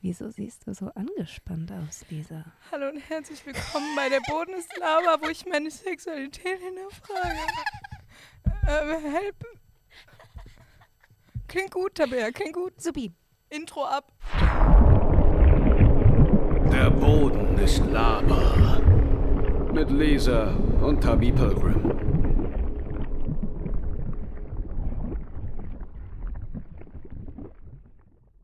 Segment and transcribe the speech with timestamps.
[0.00, 2.44] Wieso siehst du so angespannt aus, Lisa?
[2.70, 7.36] Hallo und herzlich willkommen bei der Boden ist Lava, wo ich meine Sexualität hinterfrage.
[8.68, 9.44] Äh, help.
[11.48, 12.80] Klingt gut, Tabea, klingt gut.
[12.80, 13.12] Supi.
[13.48, 14.12] Intro ab.
[16.70, 18.78] Der Boden ist Lava.
[19.72, 21.98] Mit Lisa und Tabby Pilgrim.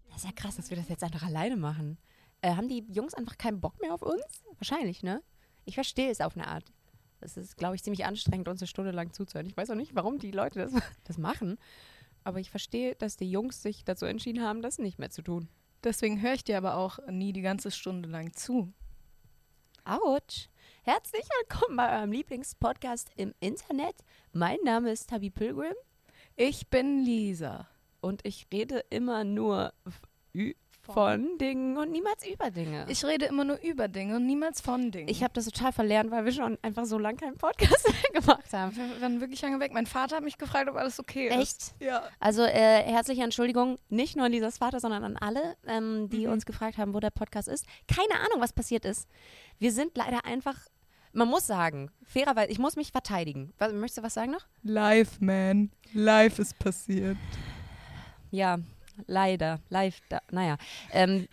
[0.08, 1.96] Das ist ja krass, dass wir das jetzt einfach alleine machen.
[2.42, 4.44] Äh, haben die Jungs einfach keinen Bock mehr auf uns?
[4.58, 5.22] Wahrscheinlich, ne?
[5.64, 6.70] Ich verstehe es auf eine Art.
[7.20, 9.46] Es ist, glaube ich, ziemlich anstrengend, uns eine Stunde lang zuzuhören.
[9.46, 10.72] Ich weiß auch nicht, warum die Leute das,
[11.04, 11.56] das machen.
[12.24, 15.48] Aber ich verstehe, dass die Jungs sich dazu entschieden haben, das nicht mehr zu tun.
[15.82, 18.70] Deswegen höre ich dir aber auch nie die ganze Stunde lang zu.
[19.86, 20.48] Autsch.
[20.82, 23.96] Herzlich willkommen bei eurem Lieblingspodcast im Internet.
[24.34, 25.74] Mein Name ist Tabi Pilgrim
[26.36, 27.66] Ich bin Lisa.
[28.02, 29.72] und ich rede immer nur
[30.34, 32.84] ü- von Dingen und niemals über Dinge.
[32.90, 35.08] Ich rede immer nur über Dinge und niemals von Dingen.
[35.08, 38.52] Ich habe das total verlernt, weil wir schon einfach so lange keinen Podcast mehr gemacht
[38.52, 38.76] haben.
[38.76, 39.72] wir waren wirklich lange weg.
[39.72, 41.72] Mein Vater hat mich gefragt, ob alles okay ist.
[41.80, 41.82] Echt?
[41.82, 42.02] Ja.
[42.20, 46.32] Also äh, herzliche Entschuldigung, nicht nur an Lisas Vater, sondern an alle, ähm, die Mhm.
[46.34, 47.64] uns gefragt haben, wo der Podcast ist.
[47.88, 49.08] Keine Ahnung, was passiert ist.
[49.58, 50.58] Wir sind leider einfach,
[51.14, 53.54] man muss sagen, fairerweise, ich muss mich verteidigen.
[53.56, 54.44] Was, möchtest du was sagen noch?
[54.62, 55.70] Live, man.
[55.94, 57.16] Live ist passiert.
[58.30, 58.58] Ja,
[59.06, 60.56] leider, live, da, naja.
[60.92, 61.26] Ähm,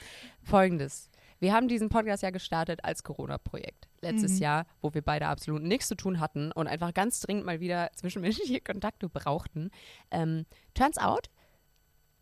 [0.44, 1.10] Folgendes.
[1.40, 4.38] Wir haben diesen Podcast ja gestartet als Corona-Projekt letztes Mhm.
[4.42, 7.90] Jahr, wo wir beide absolut nichts zu tun hatten und einfach ganz dringend mal wieder
[7.96, 9.72] zwischenmenschliche Kontakte brauchten.
[10.12, 10.46] Ähm,
[10.76, 11.30] turns out,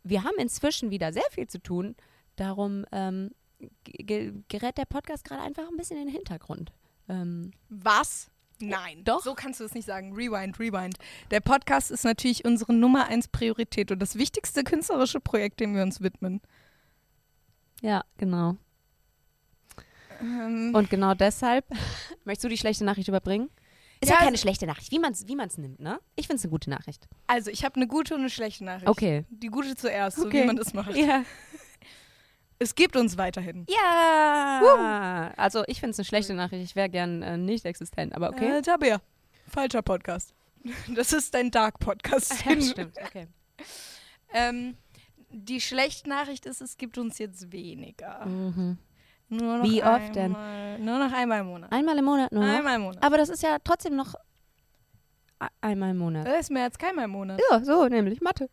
[0.03, 1.95] wir haben inzwischen wieder sehr viel zu tun.
[2.37, 3.31] Darum ähm,
[3.83, 6.71] ge- ge- gerät der Podcast gerade einfach ein bisschen in den Hintergrund.
[7.09, 8.29] Ähm, Was?
[8.61, 9.03] Nein.
[9.05, 9.23] Doch.
[9.23, 10.13] So kannst du es nicht sagen.
[10.13, 10.97] Rewind, rewind.
[11.31, 15.83] Der Podcast ist natürlich unsere Nummer eins Priorität und das wichtigste künstlerische Projekt, dem wir
[15.83, 16.41] uns widmen.
[17.81, 18.57] ja, genau.
[20.21, 21.66] Ähm, Und genau deshalb,
[22.25, 23.49] möchtest du die schlechte Nachricht überbringen?
[24.01, 26.00] Ist ja, Ja, keine schlechte Nachricht, wie man es wie man's nimmt, ne?
[26.16, 27.07] Ich finde es eine gute Nachricht.
[27.28, 28.88] also, ich habe eine gute und eine schlechte Nachricht.
[28.89, 29.25] Okay.
[29.29, 30.44] Die gute zuerst, so Okay.
[30.44, 30.94] wie man das macht.
[30.95, 31.23] Ja.
[32.62, 33.66] Es gibt uns weiterhin.
[33.70, 35.31] Ja.
[35.38, 36.64] Also ich finde es eine schlechte Nachricht.
[36.64, 38.58] Ich wäre gern äh, nicht existent, aber okay.
[38.58, 39.02] Äh, Tabea.
[39.47, 40.34] Falscher Podcast.
[40.94, 42.46] Das ist dein Dark-Podcast.
[42.46, 43.28] ja, stimmt, okay.
[44.34, 44.75] ähm,
[45.30, 48.25] die schlechte Nachricht ist, es gibt uns jetzt weniger.
[48.25, 48.78] Mhm.
[49.30, 50.36] Nur noch Wie oft denn?
[50.36, 51.72] einmal, Nur noch einmal im Monat.
[51.72, 52.44] Einmal im Monat nur.
[52.44, 53.02] Einmal im Monat.
[53.02, 54.16] Aber das ist ja trotzdem noch
[55.62, 56.28] einmal im Monat.
[56.28, 57.40] Das ist mehr als keinmal im Monat.
[57.50, 58.50] Ja, so nämlich Mathe.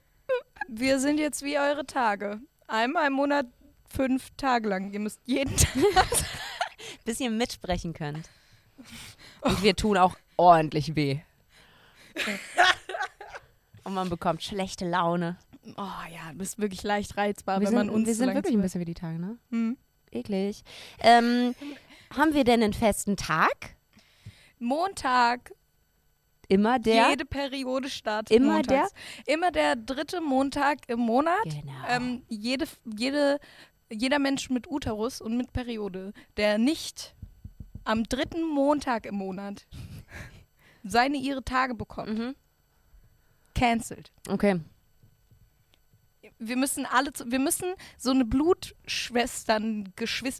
[0.68, 2.40] Wir sind jetzt wie eure Tage.
[2.68, 3.46] Einmal im Monat
[3.88, 4.92] fünf Tage lang.
[4.92, 6.06] Ihr müsst jeden Tag.
[7.04, 8.28] Bis ihr mitsprechen könnt.
[9.40, 11.20] Und wir tun auch ordentlich weh.
[13.84, 15.38] Und man bekommt schlechte Laune.
[15.76, 18.34] Oh ja, du bist wirklich leicht reizbar, wir wenn man sind, uns wir so sind
[18.34, 19.38] wirklich ein bisschen wie die Tage, ne?
[19.50, 19.76] Hm.
[20.12, 20.62] Eklig.
[21.00, 21.54] Ähm,
[22.16, 23.76] haben wir denn einen festen Tag?
[24.58, 25.52] Montag,
[26.48, 27.10] Immer der?
[27.10, 28.92] jede Periode startet Immer montags.
[29.26, 31.44] Immer der dritte Montag im Monat.
[31.44, 31.72] Genau.
[31.88, 33.38] Ähm, jede, jede,
[33.90, 37.14] jeder Mensch mit Uterus und mit Periode, der nicht
[37.84, 39.66] am dritten Montag im Monat
[40.84, 42.34] seine ihre Tage bekommt, mhm.
[43.54, 44.12] cancelled.
[44.28, 44.60] Okay.
[46.38, 49.92] Wir müssen alle, zu, wir müssen so eine Blutschwestern,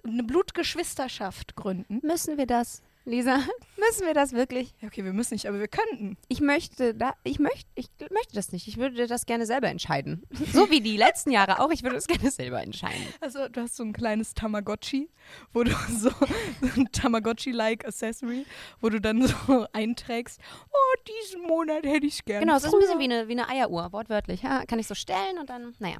[0.04, 2.00] eine Blutgeschwisterschaft gründen.
[2.02, 3.38] Müssen wir das, Lisa?
[3.76, 4.74] Müssen wir das wirklich?
[4.80, 6.16] Ja, Okay, wir müssen nicht, aber wir könnten.
[6.28, 8.66] Ich möchte da, ich möchte, ich möchte das nicht.
[8.66, 10.24] Ich würde das gerne selber entscheiden.
[10.52, 11.70] So wie die letzten Jahre auch.
[11.70, 13.02] Ich würde es gerne selber entscheiden.
[13.20, 15.08] Also du hast so ein kleines Tamagotchi,
[15.52, 18.46] wo du so, so ein Tamagotchi-like Accessory,
[18.80, 20.40] wo du dann so einträgst,
[20.70, 22.44] oh, diesen Monat hätte ich gerne.
[22.44, 24.42] Genau, es ist ein bisschen wie eine, wie eine Eieruhr, wortwörtlich.
[24.42, 25.98] Ja, kann ich so stellen und dann, naja.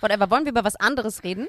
[0.00, 0.30] Whatever.
[0.30, 1.48] Wollen wir über was anderes reden?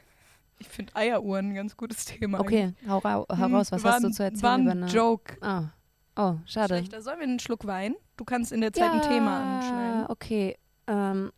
[0.59, 2.40] Ich finde Eieruhren ein ganz gutes Thema.
[2.40, 3.72] Okay, hau, hau Hm, raus.
[3.72, 4.91] Was war hast du zu erzählen War über ein eine...
[4.91, 5.38] Joke.
[5.41, 6.22] Oh.
[6.22, 6.78] oh, schade.
[6.78, 7.01] Schlechter.
[7.01, 7.95] Sollen wir einen Schluck Wein?
[8.16, 10.06] Du kannst in der Zeit ein Thema anschneiden.
[10.09, 10.57] okay.
[10.88, 11.31] Ähm,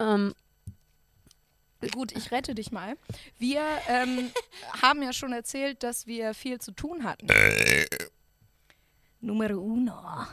[0.00, 0.34] ähm,
[1.92, 2.96] Gut, ich rette dich mal.
[3.38, 4.30] Wir ähm,
[4.82, 7.28] haben ja schon erzählt, dass wir viel zu tun hatten.
[9.20, 10.26] Numero uno.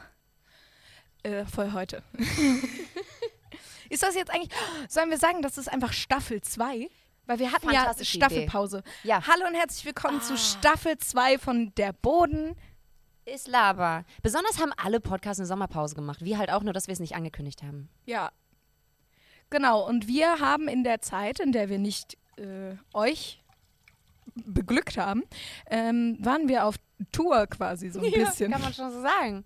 [1.22, 2.02] Äh, voll heute.
[3.90, 4.52] ist das jetzt eigentlich.
[4.90, 6.90] Sollen wir sagen, das ist einfach Staffel 2?
[7.28, 8.84] Weil wir hatten ja Staffelpause.
[9.04, 9.26] ja.
[9.28, 10.24] Hallo und herzlich willkommen Ah.
[10.24, 12.56] zu Staffel 2 von Der Boden.
[13.26, 14.04] Ist Lava.
[14.22, 16.24] Besonders haben alle Podcasts eine Sommerpause gemacht.
[16.24, 17.90] Wir halt auch, nur dass wir es nicht angekündigt haben.
[18.06, 18.32] Ja.
[19.50, 23.42] Genau, und wir haben in der Zeit, in der wir nicht äh, euch
[24.36, 25.24] beglückt haben,
[25.70, 26.76] ähm, waren wir auf
[27.12, 28.52] Tour quasi so ein bisschen.
[28.52, 29.46] Kann man schon so sagen.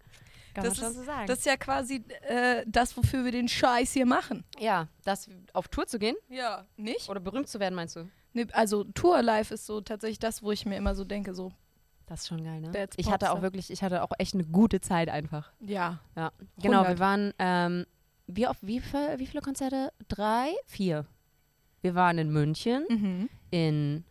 [0.54, 1.28] Kann Das man schon ist- so sagen.
[1.28, 4.44] Das ist ja quasi äh, das, wofür wir den Scheiß hier machen.
[4.60, 7.08] ja, das auf Tour zu gehen Ja, nicht?
[7.10, 8.10] oder berühmt zu werden, meinst du?
[8.34, 11.52] Nee, also Tour Live ist so tatsächlich das, wo ich mir immer so denke, so,
[12.06, 12.72] Das ist schon geil, ne?
[12.72, 15.52] That's Ich hatte auch wirklich, ich hatte auch echt eine gute Zeit einfach.
[15.60, 16.00] ja.
[16.16, 16.32] Ja.
[16.58, 16.90] Genau, 100.
[16.90, 17.86] wir waren, ähm,
[18.28, 19.92] wie, oft, wie, viel, wie viele Konzerte?
[20.08, 20.52] Drei?
[20.68, 21.06] Vier.
[21.82, 23.30] Wir waren in München, Mhm.
[23.52, 24.04] in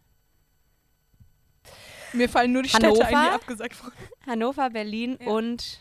[2.13, 2.95] Mir fallen nur die Hannover?
[3.05, 3.95] Städte ein, die abgesagt wurden.
[4.27, 5.27] Hannover, Berlin Ja.
[5.31, 5.79] und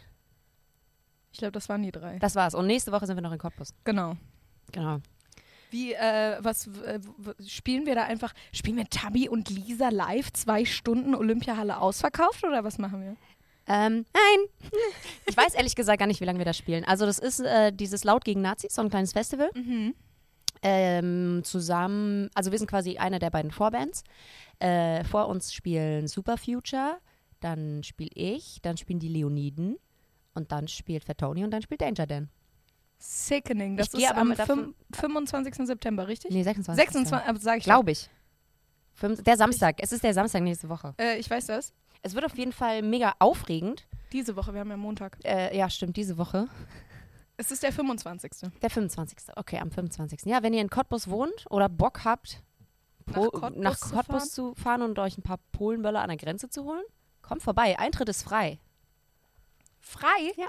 [1.37, 2.17] Ich glaube, das waren die drei.
[2.17, 2.55] das war's.
[2.55, 3.75] Und nächste Woche sind wir noch in Cottbus.
[3.83, 4.17] Genau.
[4.71, 4.97] Genau.
[5.69, 6.99] Wie, äh, was, äh,
[7.45, 12.63] spielen wir da einfach, spielen wir Tabi und Lisa live, zwei Stunden Olympiahalle ausverkauft oder
[12.63, 13.15] was machen wir?
[13.67, 14.71] Ähm, nein.
[15.27, 16.83] Ich weiß ehrlich gesagt gar nicht, wie lange wir das spielen.
[16.85, 19.51] Also das ist äh, dieses Laut gegen Nazis, so ein kleines Festival.
[19.53, 19.93] Mhm.
[20.63, 24.03] Ähm, zusammen, also wir sind quasi eine der beiden Vorbands.
[24.57, 26.97] Äh, vor uns spielen Super Future,
[27.41, 29.77] dann spiele ich, dann spielen die Leoniden
[30.37, 32.29] und dann spielt Fat Tony und dann spielt Danger Dan.
[32.99, 33.77] Sickening.
[33.77, 35.67] Das Ich ist am davon- fünf- 25.
[35.67, 36.31] September, richtig?
[36.31, 36.83] Nee, 26.
[36.83, 38.09] 26, aber sag ich Glaube ich.
[38.93, 39.75] Fünf- Der Samstag.
[39.79, 40.95] Es ist der Samstag nächste Woche.
[40.99, 41.73] Äh, ich weiß das.
[42.01, 43.85] Es wird auf jeden Fall mega aufregend.
[44.13, 45.17] Diese Woche, wir haben ja Montag.
[45.23, 46.47] Äh, ja, stimmt, diese Woche.
[47.35, 48.31] Es ist der 25.
[48.61, 49.17] Der 25.
[49.35, 50.21] Okay, am 25.
[50.25, 52.41] Ja, wenn ihr in Cottbus wohnt oder Bock habt,
[53.05, 56.17] Po- Nach Cottbus nach zu Cottbus zu fahren und euch ein paar Polenböller an der
[56.17, 56.83] Grenze zu holen,
[57.21, 57.77] kommt vorbei.
[57.79, 58.59] Eintritt ist frei.
[59.87, 60.33] Frei?
[60.35, 60.47] Ja.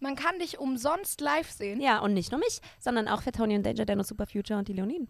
[0.00, 1.80] Man kann dich umsonst live sehen.
[1.80, 4.58] Ja, und nicht nur mich, sondern auch für Tony und Danger Dan und Super Future
[4.58, 5.08] und die Leoniden.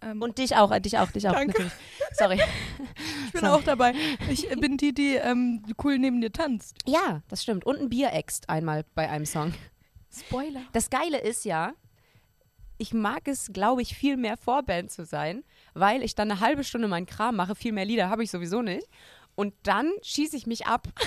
[0.00, 1.48] Ähm, Und dich auch, äh, dich auch, dich auch, Danke.
[1.48, 1.72] natürlich.
[2.12, 2.36] Sorry.
[3.26, 3.52] ich bin sorry.
[3.52, 3.94] auch dabei.
[4.30, 6.76] Ich äh, bin die, die ähm, cool neben dir tanzt.
[6.86, 7.66] Ja, das stimmt.
[7.66, 9.54] Und ein Bier äxt einmal bei einem Song.
[10.16, 10.62] Spoiler.
[10.72, 11.72] Das Geile ist ja,
[12.78, 15.42] ich mag es, glaube ich, viel mehr Vorband zu sein,
[15.74, 17.54] weil ich dann eine halbe Stunde meinen Kram mache.
[17.56, 18.86] Viel mehr Lieder habe ich sowieso nicht.
[19.34, 20.88] Und dann schieße ich mich ab.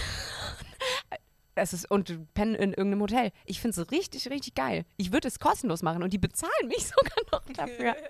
[1.55, 3.31] Es ist, und penne in irgendeinem Hotel.
[3.45, 4.85] Ich finde es richtig, richtig geil.
[4.97, 7.95] Ich würde es kostenlos machen und die bezahlen mich sogar noch dafür.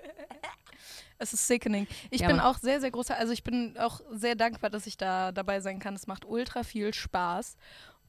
[1.18, 1.86] Es ist sickening.
[2.10, 4.96] Ich Ja, bin auch sehr, sehr großer, also ich bin auch sehr dankbar, dass ich
[4.96, 5.94] da dabei sein kann.
[5.94, 7.56] Es macht ultra viel Spaß.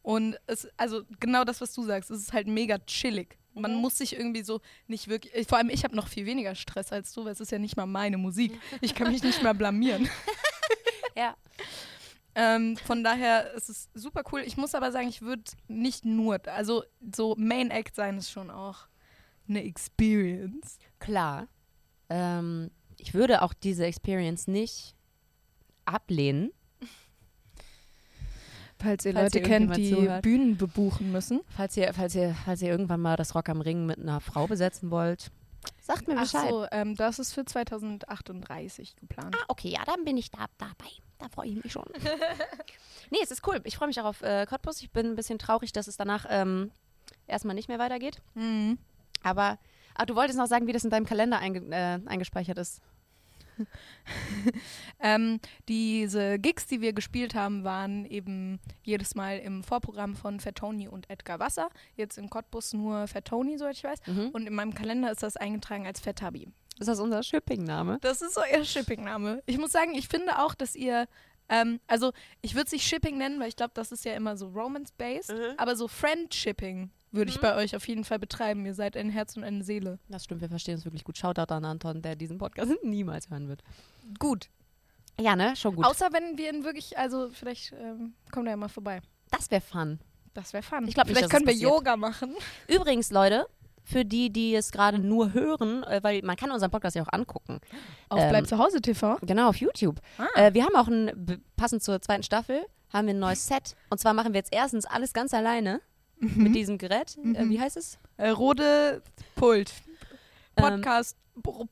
[0.02, 3.38] Und es, also genau das, was du sagst, es ist halt mega chillig.
[3.54, 6.56] Man muss sich irgendwie so nicht wirklich, äh, vor allem ich habe noch viel weniger
[6.56, 8.60] Stress als du, weil es ist ja nicht mal meine Musik.
[8.82, 10.10] Ich kann mich nicht mehr blamieren.
[11.16, 11.36] Ja.
[12.36, 14.42] Ähm, von daher ist es super cool.
[14.42, 16.84] Ich muss aber sagen, ich würde nicht nur, also
[17.16, 18.88] so Main Act sein ist schon auch
[19.48, 20.78] eine Experience.
[21.00, 21.48] Klar.
[22.10, 24.96] Ähm, ich würde auch diese Experience nicht
[25.86, 26.52] ablehnen.
[28.80, 30.24] Falls ihr Falls Leute ihr kennt, die zuhört.
[30.24, 31.42] Bühnen bebuchen müssen.
[31.48, 34.48] Falls ihr, falls ihr, falls ihr irgendwann mal das Rock am Ring mit einer Frau
[34.48, 35.32] besetzen wollt,
[35.84, 36.50] sagt mir Ach Bescheid.
[36.50, 39.36] so, ähm, das ist für 2038 geplant.
[39.38, 40.90] Ah, okay, ja, dann bin ich da dabei.
[41.20, 41.86] Da freue ich mich schon.
[43.12, 43.62] nee, es ist cool.
[43.66, 44.82] Ich freue mich auch auf äh, Cottbus.
[44.82, 46.72] Ich bin ein bisschen traurig, dass es danach ähm,
[47.28, 48.22] erstmal nicht mehr weitergeht.
[48.34, 48.78] Mhm.
[49.24, 49.60] Aber
[49.96, 52.82] ah, du wolltest noch sagen, wie das in deinem Kalender einge äh, eingespeichert ist.
[55.00, 60.88] Ähm, diese Gigs, die wir gespielt haben, waren eben jedes Mal im Vorprogramm von Fatoni
[60.88, 61.70] und Edgar Wasser.
[61.98, 64.00] Jetzt in Cottbus nur Fatoni, soweit ich weiß.
[64.08, 64.30] Mhm.
[64.30, 66.48] Und in meinem Kalender ist das eingetragen als Fetabi.
[66.80, 68.00] Ist das unser Shipping-Name?
[68.02, 69.44] Das ist so ihr Shipping-Name.
[69.46, 71.08] Ich muss sagen, ich finde auch, dass ihr,
[71.50, 74.38] ähm, also ich würde es nicht Shipping nennen, weil ich glaube, das ist ja immer
[74.38, 78.66] so Romance-based, aber so Friendshipping würde ich bei euch auf jeden Fall betreiben.
[78.66, 80.00] Ihr seid ein Herz und eine Seele.
[80.10, 81.18] Das stimmt, wir verstehen uns wirklich gut.
[81.18, 83.64] Shoutout an Anton, der diesen Podcast niemals hören wird.
[84.20, 84.50] Gut.
[85.20, 85.56] Ja, ne?
[85.56, 85.86] Schon gut.
[85.86, 89.02] Außer wenn wir ihn wirklich, also vielleicht ähm, kommt er ja mal vorbei.
[89.30, 90.00] das wäre fun.
[90.34, 90.88] Das wäre fun.
[90.88, 91.72] Ich glaub nicht, vielleicht können wir passiert.
[91.72, 92.34] Yoga machen.
[92.68, 93.46] Übrigens, Leute,
[93.84, 97.14] für die, die es gerade nur hören, äh, weil man kann unseren Podcast ja auch
[97.14, 97.60] angucken.
[98.10, 99.18] Auf Ähm, Bleib zu Hause TV.
[99.22, 100.00] Genau, auf YouTube.
[100.18, 100.26] Ah.
[100.36, 103.76] Äh, wir haben auch ein, passend zur zweiten Staffel, haben wir ein neues Set.
[103.92, 105.82] Und zwar machen wir jetzt erstens alles ganz alleine
[106.24, 106.44] Mhm.
[106.44, 107.18] mit diesem Gerät.
[107.18, 107.98] Äh, wie heißt es?
[108.18, 109.02] Äh, Rode
[109.36, 109.72] Pult.
[110.56, 111.18] Ähm, Podcast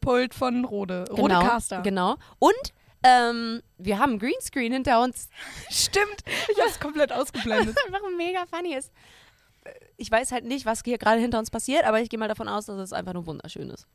[0.02, 1.06] Pult von Rode.
[1.10, 1.82] Rode genau, Caster.
[1.82, 2.16] Genau.
[2.40, 5.30] Und ähm, wir haben ein Greenscreen hinter uns.
[5.70, 6.24] Stimmt.
[6.52, 7.76] Ich habe es komplett ausgeblendet.
[7.76, 8.92] Was einfach mega funny ist.
[9.64, 12.28] Äh, Ich weiß halt nicht, was hier gerade hinter uns passiert, aber ich gehe mal
[12.28, 13.88] davon aus, dass es einfach nur wunderschön ist.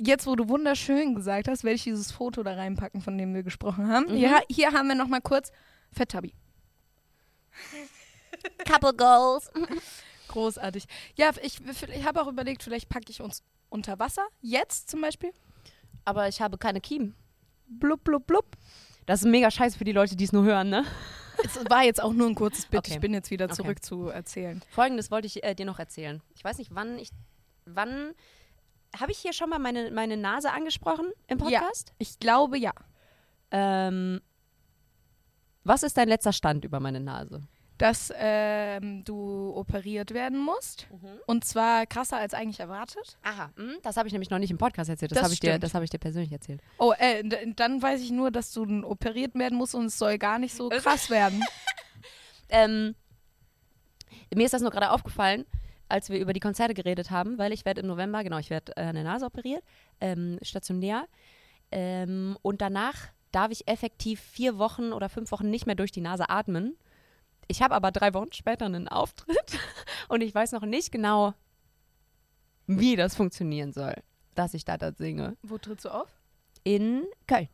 [0.00, 3.42] Jetzt, wo du wunderschön gesagt hast, werde ich dieses Foto da reinpacken, von dem wir
[3.42, 4.06] gesprochen haben.
[4.12, 4.16] Mhm.
[4.18, 5.50] Ja, hier haben wir noch mal kurz
[5.92, 6.32] Fettabi.
[8.66, 9.50] Couple Goals.
[10.28, 10.84] Großartig.
[11.16, 14.26] Ja, ich, ich habe auch überlegt, vielleicht packe ich uns unter Wasser.
[14.40, 15.32] Jetzt zum Beispiel.
[16.04, 17.14] Aber ich habe keine Kiemen.
[17.66, 18.56] Blub, blub, blub.
[19.06, 20.84] Das ist mega scheiße für die Leute, die es nur hören, ne?
[21.44, 22.80] Es war jetzt auch nur ein kurzes Bit.
[22.80, 22.94] Okay.
[22.94, 23.54] Ich bin jetzt wieder Okay.
[23.54, 24.62] zurück zu erzählen.
[24.70, 26.20] Folgendes wollte ich äh, dir noch erzählen.
[26.34, 27.10] Ich weiß nicht, wann ich.
[27.64, 28.12] Wann.
[28.98, 31.60] Habe ich hier schon mal meine, meine Nase angesprochen im Ja.
[31.60, 31.92] Podcast?
[31.98, 32.72] Ich glaube ja.
[33.50, 34.20] Ähm,
[35.64, 37.42] was ist dein letzter Stand über meine Nase?
[37.78, 40.88] Dass ähm, du operiert werden musst.
[41.26, 43.16] Und zwar krasser als eigentlich erwartet.
[43.22, 45.12] Aha, hm, das habe ich nämlich noch nicht im Podcast erzählt.
[45.12, 45.62] Das, Das habe ich, dir- stimmt.
[45.62, 46.60] das habe ich dir persönlich erzählt.
[46.78, 47.22] Oh, äh,
[47.54, 50.68] dann weiß ich nur, dass du operiert werden musst und es soll gar nicht so
[50.68, 51.42] krass werden.
[52.50, 52.94] Ähm,
[54.34, 55.44] mir ist das nur gerade aufgefallen,
[55.88, 58.74] als wir über die Konzerte geredet haben, weil ich werde im November, genau, ich werde
[58.76, 59.62] äh, an der Nase operiert,
[60.00, 61.06] ähm, stationär.
[61.70, 62.94] Ähm, und danach
[63.32, 66.76] darf ich effektiv vier Wochen oder fünf Wochen nicht mehr durch die Nase atmen.
[67.48, 69.58] Ich habe aber drei Wochen später einen Auftritt
[70.08, 71.34] und ich weiß noch nicht genau,
[72.66, 73.94] wie das funktionieren soll,
[74.34, 75.36] dass ich da dort singe.
[75.42, 76.08] Wo trittst du auf?
[76.64, 77.48] In Köln.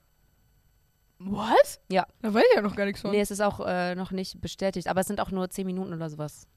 [1.18, 1.80] Was?
[1.88, 2.06] Ja.
[2.20, 3.12] Da weiß ich ja noch gar nichts von.
[3.12, 5.92] Nee, es ist auch äh, noch nicht bestätigt, aber es sind auch nur zehn Minuten
[5.94, 6.48] oder sowas.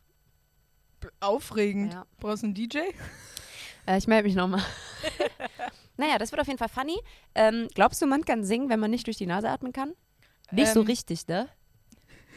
[1.20, 1.94] Aufregend.
[1.94, 2.06] Ja.
[2.20, 2.80] Brauchst du einen DJ?
[3.86, 4.64] Äh, ich melde mich nochmal.
[5.98, 7.00] naja, das wird auf jeden Fall funny.
[7.36, 9.94] Ähm, glaubst du, man kann singen, wenn man nicht durch die Nase atmen kann?
[10.52, 11.48] Nicht so Ähm, richtig, ne?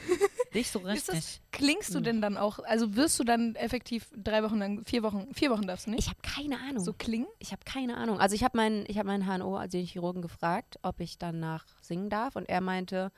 [0.52, 1.14] Nicht so richtig.
[1.14, 5.02] das, klingst du denn dann auch, also wirst du dann effektiv drei Wochen lang, vier
[5.02, 6.00] Wochen, vier Wochen darfst du nicht?
[6.00, 6.84] Ich habe keine Ahnung.
[6.84, 7.28] so klingen?
[7.38, 8.18] ich habe keine Ahnung.
[8.18, 11.66] Also ich habe meinen ich hab meinen HNO, also den Chirurgen, gefragt, ob ich danach
[11.80, 12.34] singen darf.
[12.34, 13.12] Und er meinte,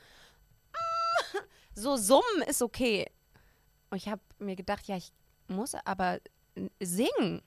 [0.72, 1.38] "Ah,
[1.74, 3.06] so summen ist okay.
[3.90, 5.12] Und ich habe mir gedacht, ja, ich
[5.48, 6.20] muss aber
[6.80, 7.42] singen.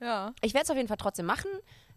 [0.00, 0.34] Ja.
[0.42, 1.50] Ich werde es auf jeden Fall trotzdem machen.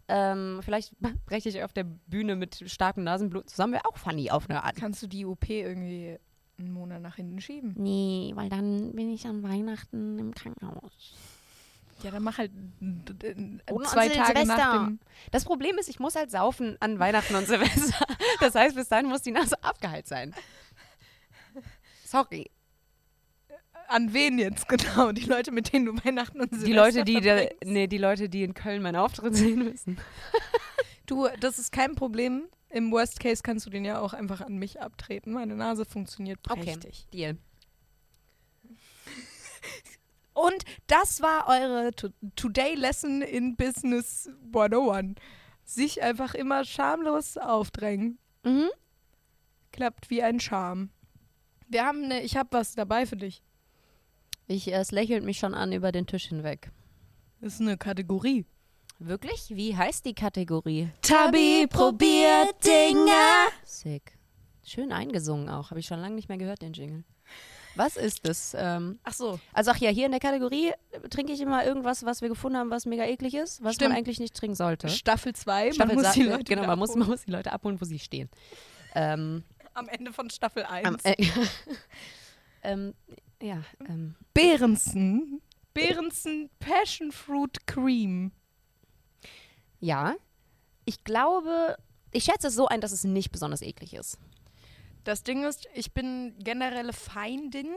[0.08, 0.94] Ähm, vielleicht
[1.26, 3.74] breche ich auf der Bühne mit starkem Nasenblut zusammen.
[3.74, 4.76] Wäre auch funny auf eine Art.
[4.76, 6.18] Kannst du die OP irgendwie
[6.58, 7.74] einen Monat nach hinten schieben?
[7.78, 11.14] Nee, weil dann bin ich an Weihnachten im Krankenhaus.
[12.04, 14.86] Ja, dann mach halt Und zwei an Tage nach Silvester.
[14.86, 15.00] dem.
[15.32, 18.06] Das Problem ist, ich muss halt saufen an Weihnachten und Silvester.
[18.40, 20.36] Das heißt, bis dahin muss die Nase abgeheilt sein.
[22.06, 22.52] Sorry.
[23.90, 25.12] An wen jetzt genau?
[25.14, 27.56] Die Leute, mit denen du Weihnachten und Silvester Die Leute, die, verbringst?
[27.66, 29.98] nee, die Leute, die in Köln meinen Auftritt sehen müssen.
[31.06, 32.50] Du, das ist kein Problem.
[32.70, 35.32] Im Worst Case kannst du den ja auch einfach an mich abtreten.
[35.32, 36.64] Meine Nase funktioniert Okay.
[36.64, 37.08] prächtig.
[37.14, 37.38] Deal.
[40.34, 45.16] Und das war eure To- Today Lesson in Business 101.
[45.64, 48.20] Sich einfach immer schamlos aufdrängen.
[48.44, 48.68] Mhm.
[49.72, 50.90] Klappt wie ein Charme.
[51.70, 53.42] Wir haben eine, ich habe was dabei für dich.
[54.48, 56.72] Ich, äh, es lächelt mich schon an über den Tisch hinweg.
[57.42, 58.46] Ist eine Kategorie.
[59.00, 59.50] Wirklich?
[59.50, 60.90] Wie heißt die Kategorie?
[61.02, 63.12] Tabi probiert Dinge.
[63.64, 64.18] Sick.
[64.64, 65.70] Schön eingesungen auch.
[65.70, 67.04] Habe ich schon lange nicht mehr gehört, den Jingle.
[67.76, 68.56] Was ist das?
[68.58, 69.40] Ähm, Ach so.
[69.54, 70.72] also ach ja, hier in der Kategorie
[71.12, 73.90] trinke ich immer irgendwas, was wir gefunden haben, was mega eklig ist, was Stimmt.
[73.90, 74.90] man eigentlich nicht trinken sollte.
[74.90, 75.74] Staffel 2.
[75.74, 78.00] Staffel man muss die Leute genau, man muss, man muss die Leute abholen, wo sie
[78.00, 78.30] stehen.
[78.96, 79.44] Ähm,
[79.76, 80.88] Am Ende von Staffel 1.
[80.88, 81.16] am, äh,
[82.64, 82.96] ähm,
[83.42, 85.42] ja, ähm, Behrensen.
[85.74, 88.32] Behrensen Passion Fruit Cream.
[89.80, 90.16] ja.
[90.86, 91.76] Ich glaube,
[92.12, 94.18] ich schätze es so ein, dass es nicht besonders eklig ist.
[95.04, 97.76] Das Ding ist, ich bin generelle Feindin,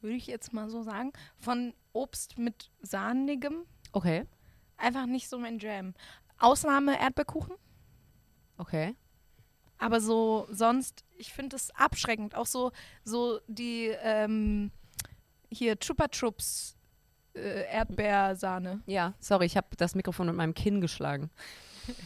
[0.00, 3.64] würde ich jetzt mal so sagen, von Obst mit sahnigem.
[3.92, 4.26] Okay,
[4.76, 5.94] Einfach nicht so mein Jam.
[6.38, 7.54] Ausnahme Erdbeerkuchen.
[8.56, 8.94] okay.
[9.80, 12.34] Aber so sonst, ich finde es abschreckend.
[12.36, 12.70] Auch so,
[13.02, 14.70] so die ähm,
[15.50, 16.76] hier Chupa Chups
[17.34, 18.82] äh, Erdbeersahne.
[18.86, 21.30] Ja, sorry, ich habe das Mikrofon mit meinem Kinn geschlagen.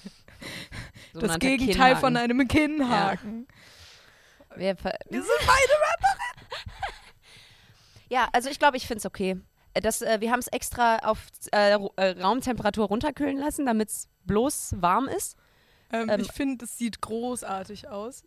[1.14, 3.46] Das Gegenteil von einem Kinnhaken.
[4.50, 5.72] Ver- Wir sind beide
[8.08, 9.40] Ja, also ich glaube, ich finde es okay.
[9.72, 14.08] Äh, Das, äh, wir haben es extra auf äh, äh, Raumtemperatur runterkühlen lassen, damit es
[14.24, 15.36] bloß warm ist.
[16.02, 18.24] Ähm, Ähm, Ich finde, es sieht großartig aus.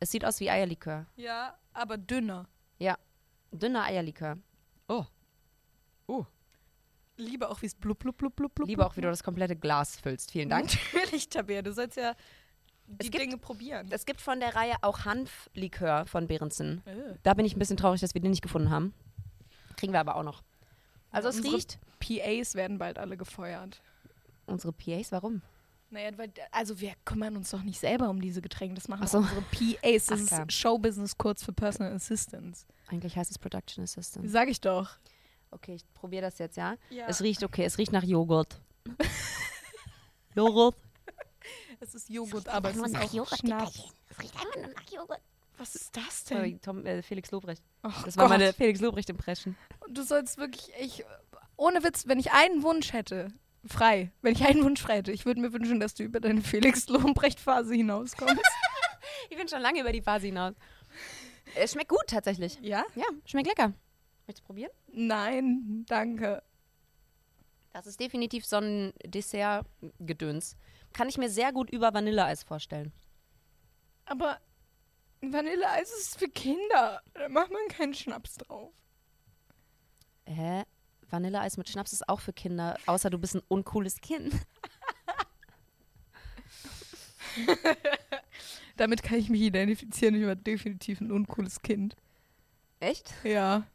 [0.00, 1.06] Es sieht aus wie Eierlikör.
[1.16, 2.48] Ja, aber dünner.
[3.52, 4.38] Dünner Eierlikör.
[4.86, 5.04] Oh.
[6.06, 6.24] Uh.
[7.16, 8.68] Lieber auch, wie es blub, blub, blub, blub, blub.
[8.68, 10.30] Lieber auch, wie du das komplette Glas füllst.
[10.30, 10.70] Vielen Dank.
[10.94, 12.14] Natürlich, Tabea, du sollst ja
[12.86, 13.88] die Es gibt- Dinge probieren.
[13.90, 16.80] Es gibt von der Reihe auch Hanflikör von Behrensen.
[16.86, 17.16] Äh.
[17.24, 18.94] Da bin ich ein bisschen traurig, dass wir den nicht gefunden haben.
[19.76, 20.44] Kriegen wir aber auch noch.
[21.10, 21.78] Also Ja, es unsere- riecht.
[21.98, 23.82] PAs werden bald alle gefeuert.
[24.46, 25.42] Unsere PAs, warum?
[25.90, 28.74] Naja, weil, also wir kümmern uns doch nicht selber um diese Getränke.
[28.76, 29.18] Das machen Ach so.
[29.18, 30.06] unsere PAs.
[30.06, 30.46] Das Ach, klar.
[30.48, 32.64] ist Showbusiness kurz für Personal Assistance.
[32.88, 34.30] Eigentlich heißt es Production Assistant.
[34.30, 34.88] Sag ich doch.
[35.50, 36.76] Okay, ich probiere das jetzt, ja?
[36.90, 37.06] Ja.
[37.08, 38.60] Es riecht okay, es riecht nach Joghurt.
[40.34, 40.76] Joghurt.
[41.80, 43.84] Es ist Joghurt, aber es ist auch Schnaps.
[44.10, 45.20] Es riecht einfach nur nach Joghurt.
[45.56, 47.62] Was ist das Sorry, Tom, äh, Felix Lobrecht.
[47.82, 48.38] Oh Das war Gott.
[48.38, 49.56] meine Felix Lobrecht-Impression.
[49.90, 51.04] Du sollst wirklich, ich,
[51.56, 53.32] ohne Witz, wenn ich einen Wunsch hätte,
[53.66, 56.42] frei, wenn ich einen Wunsch frei hätte, ich würde mir wünschen, dass du über deine
[56.42, 58.36] Felix Lobrecht-Phase hinauskommst.
[59.28, 60.54] Ich bin schon lange über die Phase hinaus.
[61.54, 62.58] Es schmeckt gut tatsächlich.
[62.62, 62.84] ja?
[62.94, 63.72] Ja, schmeckt lecker.
[64.26, 64.70] Möchtest du probieren?
[64.88, 66.42] Nein, danke.
[67.72, 70.56] Das ist definitiv so ein Dessert-Gedöns.
[70.92, 72.92] Kann ich mir sehr gut über Vanilleeis vorstellen.
[74.04, 74.38] Aber
[75.20, 77.00] Vanilleeis ist für Kinder.
[77.14, 78.72] Da macht man keinen Schnaps drauf.
[80.26, 80.64] Hä?
[81.10, 84.34] Vanilleeis mit Schnaps ist auch für Kinder, außer du bist ein uncooles Kind.
[88.76, 90.14] Damit kann ich mich identifizieren.
[90.14, 91.96] Ich war definitiv ein uncooles Kind.
[92.80, 93.12] Echt?
[93.24, 93.66] Ja,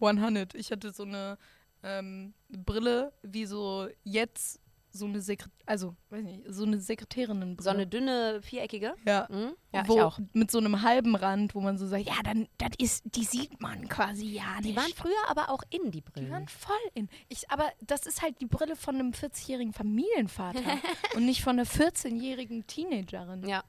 [0.00, 0.54] 100.
[0.54, 1.36] Ich hatte so eine
[1.82, 4.60] ähm, Brille, wie so jetzt
[4.92, 7.62] so eine Sekret also, weiß nicht, so eine Sekretärinnenbrille.
[7.64, 8.94] So eine dünne, viereckige?
[9.06, 9.26] ja.
[9.30, 9.54] Mhm.
[9.72, 10.18] Ja, wo, ich auch.
[10.34, 13.60] Mit so einem halben Rand, wo man so sagt, ja, dann, das ist, die sieht
[13.60, 14.76] man quasi ja Die nicht.
[14.76, 16.30] waren früher aber auch in, die Die Brillen.
[16.30, 17.08] waren voll in.
[17.28, 20.60] Ich, aber das ist halt die Brille von einem 40-jährigen Familienvater
[21.16, 23.46] und nicht von einer 14-jährigen Teenagerin.
[23.48, 23.64] ja.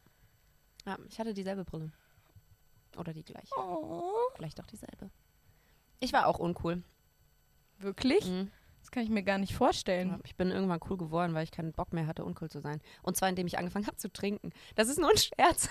[0.85, 1.93] Ja, ich hatte dieselbe Brille.
[2.97, 3.47] Oder die gleiche.
[3.57, 4.11] Oh.
[4.35, 5.09] Vielleicht auch dieselbe.
[6.01, 6.83] Ich war auch uncool.
[7.79, 8.25] Wirklich?
[8.29, 8.51] Mhm.
[8.93, 10.19] Kann ich mir gar nicht vorstellen.
[10.23, 12.79] Ich bin irgendwann cool geworden, weil ich keinen Bock mehr hatte, uncool zu sein.
[13.01, 14.51] Und zwar, indem ich angefangen habe zu trinken.
[14.75, 15.67] Das ist nur ein Scherz.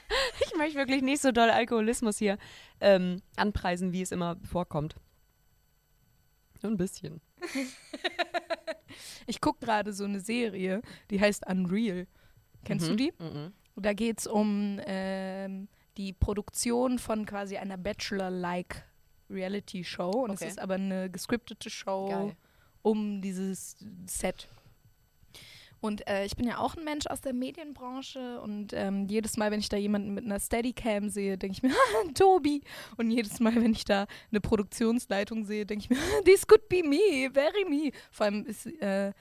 [0.46, 2.36] ich möchte wirklich nicht so doll Alkoholismus hier
[2.80, 4.94] ähm, anpreisen, wie es immer vorkommt.
[6.62, 7.20] Nur ein bisschen.
[9.26, 10.80] Ich gucke gerade so eine Serie,
[11.10, 12.06] die heißt Unreal.
[12.64, 12.96] Kennst du Mhm.
[12.96, 13.12] die?
[13.18, 13.52] Mhm.
[13.74, 18.84] Da geht es um ähm, die Produktion von quasi einer Bachelor-like
[19.28, 20.10] Reality-Show.
[20.10, 20.44] Und Okay.
[20.44, 22.36] es ist aber eine gescriptete Show Geil.
[22.86, 23.76] Um dieses
[24.06, 24.46] Set.
[25.80, 29.50] Und äh, ich bin ja auch ein Mensch aus der Medienbranche und ähm, jedes Mal,
[29.50, 32.62] wenn ich da jemanden mit einer Steadicam sehe, denke ich mir, "Ah, Tobi.
[32.96, 36.84] Und jedes Mal, wenn ich da eine Produktionsleitung sehe, denke ich mir, this could be
[36.84, 37.90] me, very me.
[38.12, 39.12] Vor allem ist, äh,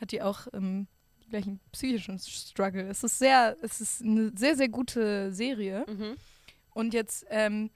[0.00, 0.86] hat die auch ähm,
[1.28, 2.88] gleich einen psychischen Struggle.
[2.88, 5.84] Es ist sehr, es ist eine sehr, sehr gute Serie.
[5.86, 6.16] Mhm.
[6.72, 7.68] Und jetzt ähm,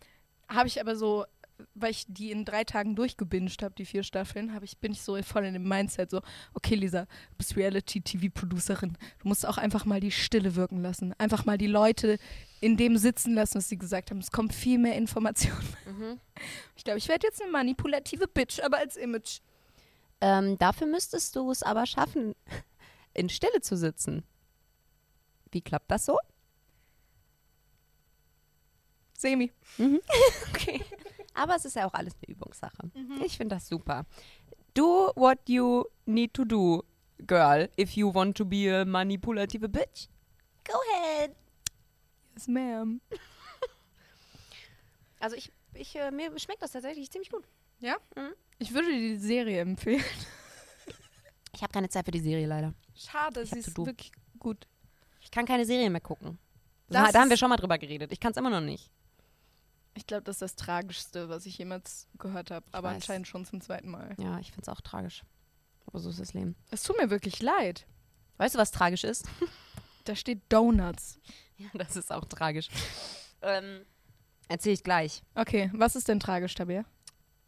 [0.48, 1.26] habe ich aber so,
[1.74, 5.02] weil ich die in drei Tagen durchgebinged habe, die vier Staffeln, hab ich, bin ich
[5.02, 6.20] so voll in dem Mindset so,
[6.52, 8.96] okay Lisa, du bist Reality-TV-Producerin.
[9.20, 11.14] Du musst auch einfach mal die Stille wirken lassen.
[11.18, 12.18] Einfach mal die Leute
[12.60, 14.18] in dem sitzen lassen, was sie gesagt haben.
[14.18, 15.58] Es kommt viel mehr Information.
[15.86, 16.20] Mhm.
[16.76, 19.38] Ich glaube, ich werde jetzt eine manipulative Bitch, aber als Image.
[20.20, 22.34] Ähm, dafür müsstest du es aber schaffen,
[23.14, 24.24] in Stille zu sitzen.
[25.52, 26.18] Wie klappt das so?
[29.16, 29.52] Semi.
[30.50, 30.80] Okay.
[31.34, 32.90] Aber es ist ja auch alles eine Übungssache.
[33.24, 34.06] Ich finde das super.
[34.74, 36.82] Do what you need to do,
[37.26, 40.08] girl, if you want to be a manipulative bitch.
[40.64, 41.34] Go ahead.
[42.34, 43.00] Yes, ma'am.
[45.20, 47.44] Also ich, ich äh, mir schmeckt das tatsächlich ziemlich gut.
[48.58, 50.04] Ich würde dir die Serie empfehlen.
[51.54, 52.74] Ich habe keine Zeit für die Serie leider.
[52.94, 54.66] Schade, sie ist wirklich gut.
[55.20, 56.38] Ich kann keine Serien mehr gucken.
[56.88, 58.12] Das Da, da haben wir schon mal drüber geredet.
[58.12, 58.90] Ich kann es immer noch nicht.
[59.94, 62.66] Ich glaube, das ist das Tragischste, was ich jemals gehört habe.
[62.72, 62.96] Aber weiß.
[62.96, 64.14] anscheinend schon zum zweiten Mal.
[64.18, 65.22] Ja, ich finde es auch tragisch.
[65.86, 66.56] Aber so ist das Leben.
[66.70, 67.86] Es tut mir wirklich leid.
[68.38, 69.26] Weißt du, was tragisch ist?
[70.06, 71.18] Da steht Donuts.
[71.56, 72.68] Ja, das ist auch tragisch.
[73.40, 73.86] ähm,
[74.48, 75.22] Erzähle ich gleich.
[75.34, 76.84] Okay, was ist denn tragisch, Tabea?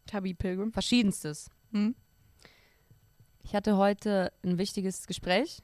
[0.06, 0.72] Tabi Pilgrim.
[0.72, 1.50] Verschiedenstes.
[1.72, 1.94] Hm?
[3.42, 5.62] Ich hatte heute ein wichtiges Gespräch,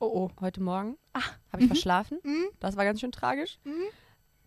[0.00, 0.30] Oh oh.
[0.40, 0.98] heute Morgen.
[1.12, 1.20] Ah,
[1.52, 1.74] Habe ich mhm.
[1.74, 2.18] verschlafen.
[2.24, 2.46] Mhm.
[2.58, 3.60] Das war ganz schön tragisch.
[3.62, 3.84] Mhm.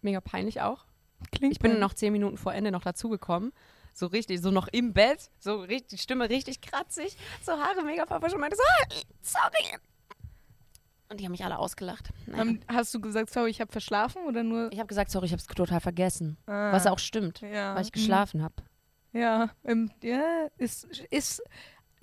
[0.02, 0.86] Mega peinlich auch.
[1.32, 1.80] Klingt Ich bin gut.
[1.80, 3.52] noch zehn Minuten vor Ende noch dazugekommen.
[3.94, 8.06] So richtig, so noch im Bett, so richtig, die Stimme richtig kratzig, so Haare mega
[8.06, 9.78] verwischt und meinte so, "Ah, sorry.
[11.08, 12.10] Und die haben mich alle ausgelacht.
[12.26, 12.42] Naja.
[12.42, 14.72] Ähm, hast du gesagt, sorry, ich habe verschlafen oder nur?
[14.72, 16.36] ich habe gesagt, sorry, ich habe es total vergessen.
[16.48, 17.76] Ah, Was auch stimmt, ja.
[17.76, 18.56] weil ich geschlafen habe.
[19.14, 21.42] Ja, ähm, ja ist, ist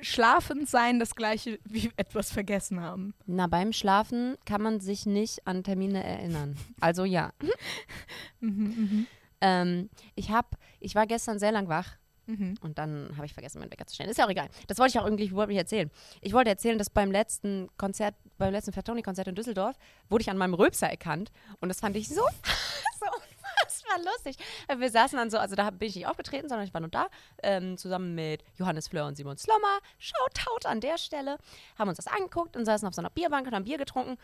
[0.03, 3.15] schlafend sein das gleiche wie etwas vergessen haben.
[3.27, 6.57] Na, beim Schlafen kann man sich nicht an Termine erinnern.
[6.81, 7.33] Also ja.
[8.41, 9.07] Mhm,
[9.41, 12.55] Ähm, ich hab, ich war gestern sehr lang wach mhm, mhm.
[12.61, 14.11] und dann habe ich vergessen, meinen Wecker zu stellen.
[14.11, 14.49] Ist ja auch egal.
[14.67, 15.91] Das wollte ich auch irgendwie, wollte ich erzählen.
[16.21, 19.77] Ich wollte erzählen, dass beim letzten Konzert, beim letzten Fatoni-Konzert in Düsseldorf,
[20.09, 22.23] wurde ich an meinem Röpser erkannt und das fand ich so,
[23.01, 23.07] so
[23.63, 24.37] unfassbar lustig.
[24.69, 26.91] Äh, Wir saßen dann so, also da bin ich nicht aufgetreten, sondern ich war nur
[26.91, 27.09] da,
[27.43, 29.79] ähm, zusammen mit Johannes Fleur und Simon Slommer.
[29.99, 31.39] Shoutout an der Stelle.
[31.79, 34.19] Haben uns das angeguckt und saßen auf so einer Bierbank und haben Bier getrunken.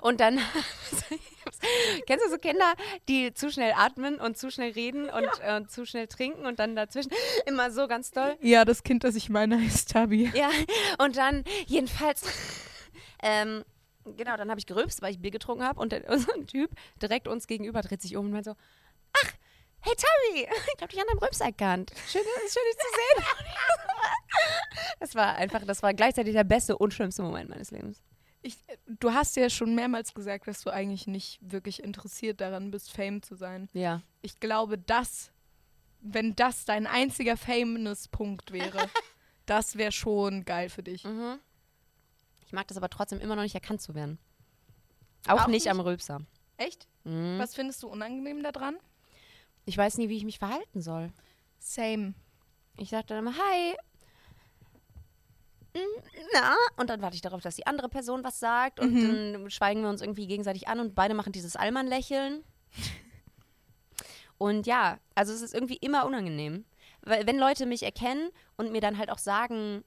[0.00, 0.38] Und dann,
[2.06, 2.72] kennst du so Kinder,
[3.08, 6.74] die zu schnell atmen und zu schnell reden und äh, zu schnell trinken und dann
[6.74, 7.12] dazwischen
[7.46, 8.36] immer so ganz doll?
[8.40, 10.32] Ja, das Kind, das ich meine, heißt Tabi.
[10.34, 10.50] Ja,
[10.98, 12.22] und dann jedenfalls,
[13.22, 13.64] ähm,
[14.16, 16.70] genau, dann habe ich gerülpst, weil ich Bier getrunken habe und der, so ein Typ
[17.00, 18.54] direkt uns gegenüber dreht sich um und meint so,
[19.12, 19.32] ach,
[19.80, 21.92] hey Tabby, ich habe dich an deinem Rülps erkannt.
[22.08, 23.24] Schön, schön dich zu sehen.
[25.00, 28.02] Das war einfach, das war gleichzeitig der beste und schlimmste Moment meines Lebens.
[28.42, 32.92] Ich, du hast ja schon mehrmals gesagt, dass du eigentlich nicht wirklich interessiert daran bist,
[32.92, 33.68] Fame zu sein.
[33.72, 34.02] Ja.
[34.22, 35.32] Ich glaube, das,
[36.00, 38.88] wenn das dein einziger Fameness-Punkt wäre,
[39.46, 41.04] das wäre schon geil für dich.
[41.04, 41.38] Mhm.
[42.46, 44.18] Ich mag das aber trotzdem immer noch nicht erkannt zu werden.
[45.28, 45.86] Auch, Auch nicht, am nicht?
[45.86, 46.20] Rülpser.
[46.56, 46.86] Echt?
[47.04, 47.38] Mhm.
[47.38, 48.76] Was findest du unangenehm daran?
[49.64, 51.12] Ich weiß nie, wie ich mich verhalten soll.
[51.58, 52.14] Same.
[52.78, 53.74] Ich sage dann immer, hi.
[55.74, 56.54] Mm, Na?
[56.76, 59.32] Und dann warte ich darauf, dass die andere Person was sagt und Mhm.
[59.42, 62.44] dann schweigen wir uns irgendwie gegenseitig an und beide machen dieses Allmann-Lächeln.
[64.38, 66.64] und ja, also es ist irgendwie immer unangenehm.
[67.02, 69.84] Weil wenn Leute mich erkennen und mir dann halt auch sagen,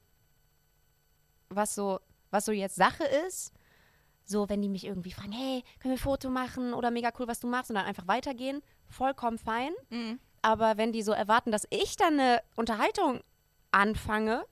[1.48, 3.52] was so, was so jetzt Sache ist,
[4.24, 7.28] so wenn die mich irgendwie fragen, hey, können wir ein Foto machen oder mega cool,
[7.28, 9.72] was du machst und dann einfach weitergehen, vollkommen fein.
[9.90, 10.20] Mhm.
[10.42, 13.20] Aber wenn die so erwarten, dass ich dann eine Unterhaltung
[13.72, 14.44] anfange,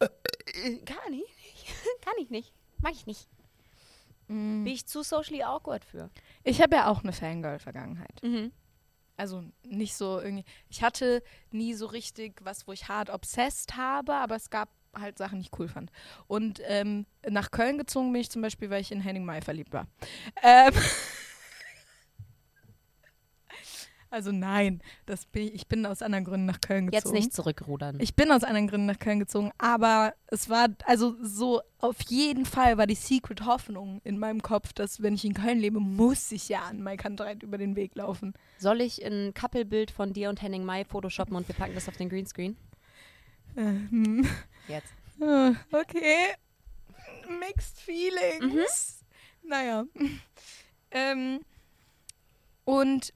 [0.00, 1.66] äh, kann ich nicht.
[2.00, 2.52] Kann ich nicht.
[2.80, 3.28] Mag ich nicht.
[4.28, 6.10] Bin ich zu socially awkward für.
[6.44, 8.22] Ich habe ja auch eine Fangirl-Vergangenheit.
[8.22, 8.52] Mhm.
[9.16, 10.44] Also nicht so irgendwie.
[10.68, 14.68] Ich hatte nie so richtig was, wo ich hart obsessed habe, aber es gab
[15.00, 15.90] halt Sachen, ich cool fand.
[16.26, 19.72] Und ähm, nach Köln gezogen bin ich zum Beispiel, weil ich in Henning May verliebt
[19.72, 19.86] war.
[20.42, 20.72] Ähm
[24.10, 27.14] also nein, das bin ich, ich bin aus anderen Gründen nach Köln gezogen.
[27.14, 27.98] Jetzt nicht zurückrudern.
[28.00, 32.44] Ich bin aus anderen Gründen nach Köln gezogen, aber es war, also so auf jeden
[32.44, 36.32] Fall war die Secret Hoffnung in meinem Kopf, dass wenn ich in Köln lebe, muss
[36.32, 38.34] ich ja an Mike Kantereit über den Weg laufen.
[38.58, 41.96] Soll ich ein Couple-Bild von dir und Henning Mai photoshoppen und wir packen das auf
[41.96, 42.56] den Greenscreen?
[43.56, 44.26] Ähm,
[44.68, 44.92] Jetzt.
[45.20, 46.34] äh, okay.
[47.40, 49.04] Mixed Feelings.
[49.42, 49.84] Naja.
[50.90, 51.40] Ähm,
[52.64, 53.12] und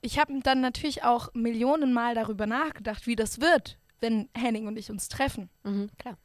[0.00, 4.76] ich habe dann natürlich auch Millionen Mal darüber nachgedacht, wie das wird, wenn Henning und
[4.78, 5.50] ich uns treffen.
[5.64, 6.16] Mhm, klar.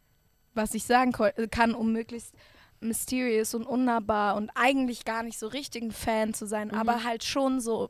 [0.54, 2.36] was ich sagen äh, kann, um möglichst
[2.82, 6.74] mysterious und unnahbar und eigentlich gar nicht so richtig ein Fan zu sein, Mhm.
[6.74, 7.90] aber halt schon so,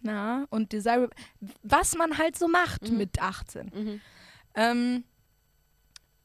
[0.00, 1.10] na, und desirable,
[1.62, 2.96] was man halt so macht Mhm.
[2.98, 3.72] mit 18.
[3.74, 4.00] Mhm.
[4.54, 5.04] Ähm,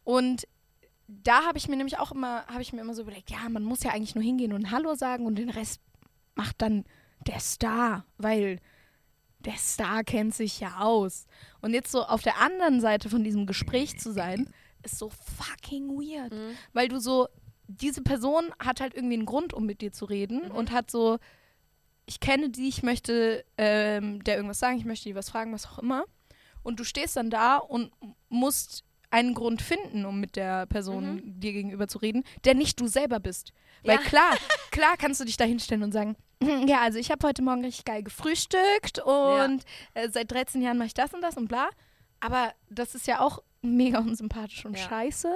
[0.04, 0.48] und
[1.08, 3.64] da habe ich mir nämlich auch immer, habe ich mir immer so überlegt, ja, man
[3.64, 5.82] muss ja eigentlich nur hingehen und Hallo sagen und den Rest
[6.36, 6.86] macht dann
[7.28, 8.60] der Star, weil
[9.40, 11.26] der Star kennt sich ja aus.
[11.62, 14.50] Und jetzt so auf der anderen Seite von diesem Gespräch zu sein,
[14.84, 16.32] ist so fucking weird.
[16.32, 16.56] Mhm.
[16.74, 17.28] Weil du so,
[17.68, 20.52] diese Person hat halt irgendwie einen Grund, um mit dir zu reden Mhm.
[20.52, 21.18] und hat so,
[22.06, 25.68] ich kenne die, ich möchte ähm, der irgendwas sagen, ich möchte die was fragen, was
[25.68, 26.06] auch immer.
[26.64, 27.92] Und du stehst dann da und
[28.30, 32.88] musst einen Grund finden, um mit der Person dir gegenüber zu reden, der nicht du
[32.88, 33.54] selber bist.
[33.84, 34.02] Weil Ja.
[34.02, 34.38] klar,
[34.72, 36.16] klar kannst du dich da hinstellen und sagen,
[36.66, 40.88] ja, also ich habe heute Morgen richtig geil gefrühstückt und äh, seit 13 Jahren mache
[40.88, 41.70] ich das und das und bla.
[42.20, 44.88] Aber das ist ja auch mega unsympathisch und Ja.
[44.88, 45.32] scheiße.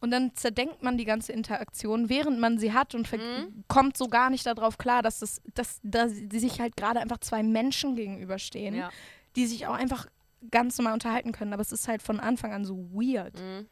[0.00, 3.64] Und dann zerdenkt man die ganze Interaktion, während man sie hat und Mhm.
[3.66, 7.42] kommt so gar nicht darauf klar, dass, das, dass, dass sich halt gerade einfach zwei
[7.42, 8.90] Menschen gegenüberstehen, Ja.
[9.34, 10.06] die sich auch einfach
[10.50, 11.52] ganz normal unterhalten können.
[11.52, 13.38] Aber es ist halt von Anfang an so weird.
[13.38, 13.68] Mhm.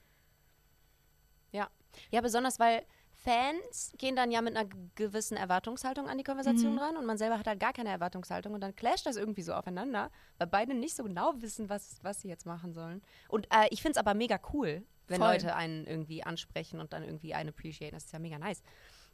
[1.52, 1.68] Ja.
[2.10, 6.78] Ja, besonders weil Fans gehen dann ja mit einer gewissen Erwartungshaltung an die Konversation Mhm.
[6.78, 9.52] ran und man selber hat halt gar keine Erwartungshaltung und dann clasht das irgendwie so
[9.54, 13.02] aufeinander, weil beide nicht so genau wissen, was, was sie jetzt machen sollen.
[13.28, 15.32] Und äh, ich finde es aber mega cool, wenn Voll.
[15.32, 17.94] Leute einen irgendwie ansprechen und dann irgendwie einen appreciaten.
[17.94, 18.62] Das ist ja mega nice.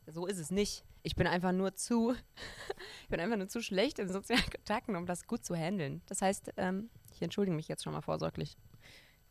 [0.06, 0.84] So ist es nicht.
[1.04, 2.12] Ich bin einfach nur zu,
[3.02, 6.02] ich bin einfach nur zu schlecht in sozialen Kontakten, um das gut zu handeln.
[6.06, 6.90] Das heißt, ähm,
[7.22, 8.56] ich entschuldige mich jetzt schon mal vorsorglich.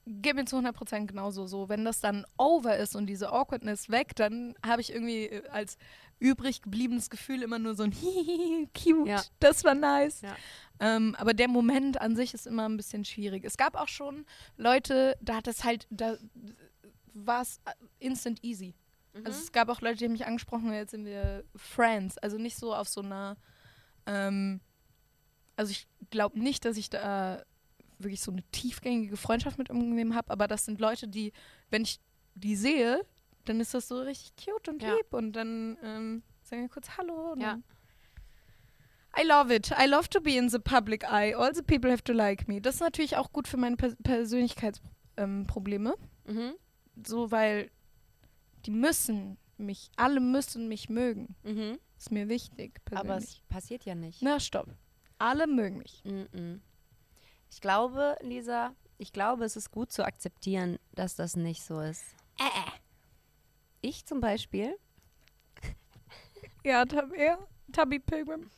[0.05, 1.69] Geht mir zu 100% genauso so.
[1.69, 5.77] Wenn das dann over ist und diese Awkwardness weg, dann habe ich irgendwie äh, als
[6.19, 9.21] übrig gebliebenes Gefühl immer nur so ein Hihihi, cute, Ja.
[9.39, 10.21] das war nice.
[10.21, 10.35] Ja.
[10.79, 13.43] Ähm, aber der Moment an sich ist immer ein bisschen schwierig.
[13.43, 14.25] Es gab auch schon
[14.57, 16.17] Leute, da hat es halt, da
[17.13, 17.59] war es
[17.99, 18.73] instant easy.
[19.25, 22.17] Also es gab auch Leute, die haben mich angesprochen, jetzt sind wir Friends.
[22.17, 23.35] Also nicht so auf so einer,
[24.05, 24.61] ähm,
[25.57, 27.43] also ich glaube nicht, dass ich da
[28.03, 31.33] wirklich so eine tiefgängige Freundschaft mit irgendwem habe, aber das sind Leute, die,
[31.69, 31.99] wenn ich
[32.35, 33.05] die sehe,
[33.45, 34.95] dann ist das so richtig cute und Ja.
[34.95, 37.35] lieb und dann ähm, sagen wir kurz Hallo.
[37.37, 37.59] Ja.
[39.19, 39.71] I love it.
[39.71, 41.35] I love to be in the public eye.
[41.35, 42.61] All the people have to like me.
[42.61, 45.95] Das ist natürlich auch gut für meine Pers Persönlichkeitsprobleme.
[46.27, 46.35] Ähm.
[46.35, 46.53] Mhm.
[47.05, 47.69] so, weil
[48.65, 51.35] die müssen mich, alle müssen mich mögen.
[51.43, 51.77] Mhm.
[51.97, 52.79] Ist mir wichtig.
[52.91, 53.41] Aber Persönlich.
[53.43, 54.21] es passiert ja nicht.
[54.21, 54.67] Na, stopp.
[55.17, 56.01] Alle mögen mich.
[56.05, 56.61] Mhm.
[57.51, 62.03] Ich glaube, Lisa, ich glaube, es ist gut zu akzeptieren, dass das nicht so ist.
[62.39, 62.71] Äh.
[63.81, 64.75] Ich zum Beispiel,
[66.63, 67.39] Ja, Tab ja,
[67.71, 68.49] Tabby Pilgrim.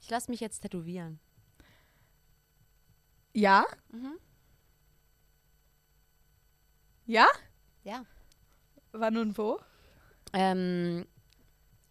[0.00, 1.18] ich lasse mich jetzt tätowieren.
[3.34, 3.64] Ja?
[3.90, 4.16] Mhm.
[7.06, 7.26] Ja?
[7.84, 8.04] Ja.
[8.92, 9.58] Wann und wo?
[10.32, 11.06] Ähm,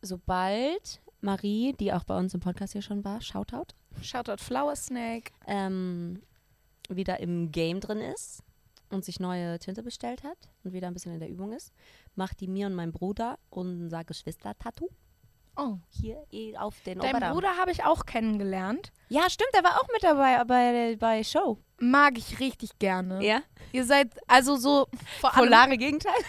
[0.02, 5.32] sobald Marie, die auch bei uns im Podcast hier schon war, Shoutout, Shoutout Flower Snake.
[5.48, 6.22] ähm,
[6.90, 8.42] wieder im Game drin ist,
[8.92, 11.72] und sich neue Tinte bestellt hat und wieder ein bisschen in der Übung ist,
[12.16, 14.90] macht die mir und meinem Bruder unser Geschwister-Tattoo
[15.56, 15.78] Oh.
[15.90, 17.34] hier eh auf den Dein Oberarm.
[17.34, 18.92] Bruder habe ich auch kennengelernt.
[19.10, 21.60] Ja, stimmt, der war auch mit dabei bei, bei Show.
[21.80, 23.22] Mag ich richtig gerne.
[23.24, 23.42] Ja,
[23.74, 24.88] Ihr seid also so
[25.20, 26.14] vor allem, polare Gegenteil.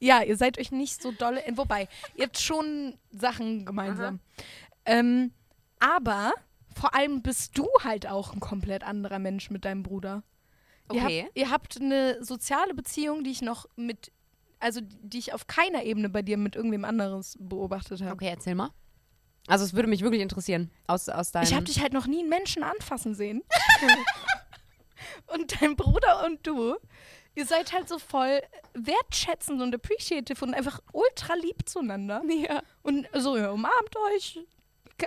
[0.00, 1.44] Ja, ihr seid euch nicht so dolle.
[1.44, 4.20] äh, Wobei, ihr habt schon Sachen gemeinsam.
[4.84, 5.32] Ähm,
[5.80, 6.32] aber
[6.74, 10.22] vor allem bist du halt auch ein komplett anderer Mensch mit deinem Bruder.
[10.92, 11.22] Ihr Okay.
[11.24, 14.12] habt, ihr habt eine soziale Beziehung, die ich noch mit,
[14.58, 18.12] also die ich auf keiner Ebene bei dir mit irgendwem anderes beobachtet habe.
[18.12, 18.70] Okay, erzähl mal.
[19.48, 21.44] Also es würde mich wirklich interessieren, aus, aus deinem...
[21.44, 23.42] Ich habe dich halt noch nie einen Menschen anfassen sehen.
[25.26, 26.76] und dein Bruder und du,
[27.34, 28.42] ihr seid halt so voll
[28.74, 32.22] wertschätzend und appreciative und einfach ultra lieb zueinander.
[32.28, 32.62] Ja.
[32.82, 34.40] Und so, ja, umarmt euch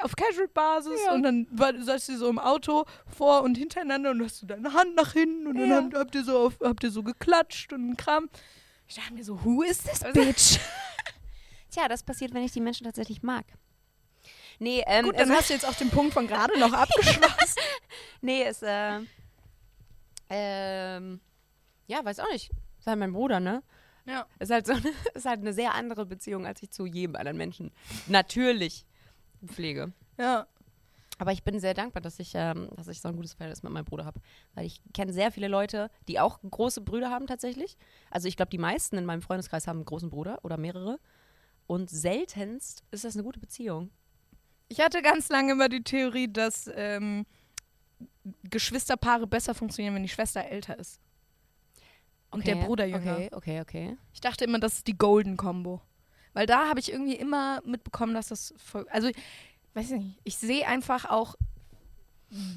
[0.01, 1.13] auf Casual-Basis Ja.
[1.13, 1.47] und dann
[1.83, 5.47] saßt ihr so im Auto vor und hintereinander und hast du deine Hand nach hinten
[5.47, 5.75] und dann Ja.
[5.77, 8.29] habt, habt, ihr so auf, habt ihr so geklatscht und Kram.
[8.87, 10.59] Ich dachte mir so, who is this bitch?
[11.71, 13.45] Tja, das passiert, wenn ich die Menschen tatsächlich mag.
[14.59, 17.59] Nee, ähm, Gut, dann es- hast du jetzt auch den Punkt von gerade noch abgeschlossen.
[18.21, 18.99] Nee, ist, äh,
[20.29, 21.19] ähm,
[21.87, 22.51] ja, weiß auch nicht.
[22.79, 23.63] Ist halt mein Bruder, ne?
[24.05, 24.25] ja.
[24.39, 27.37] Ist halt so eine, ist halt eine sehr andere Beziehung, als ich zu jedem anderen
[27.37, 27.71] Menschen
[28.07, 28.85] natürlich
[29.45, 29.91] pflege.
[30.17, 30.47] Ja.
[31.17, 33.71] Aber ich bin sehr dankbar, dass ich, ähm, dass ich so ein gutes Verhältnis mit
[33.71, 34.19] meinem Bruder habe.
[34.55, 37.77] Weil ich kenne sehr viele Leute, die auch große Brüder haben tatsächlich.
[38.09, 40.99] Also ich glaube, die meisten in meinem Freundeskreis haben einen großen Bruder oder mehrere.
[41.67, 43.91] Und seltenst ist das eine gute Beziehung.
[44.67, 47.27] Ich hatte ganz lange immer die Theorie, dass ähm,
[48.49, 50.99] Geschwisterpaare besser funktionieren, wenn die Schwester älter ist.
[52.31, 53.15] Und der Bruder jünger.
[53.15, 53.97] Okay, okay, okay.
[54.13, 55.81] Ich dachte immer, das ist die Golden Combo.
[56.33, 58.87] Weil da habe ich irgendwie immer mitbekommen, dass das voll.
[58.89, 59.15] Also, ich
[59.73, 61.35] weiß nicht, ich sehe einfach auch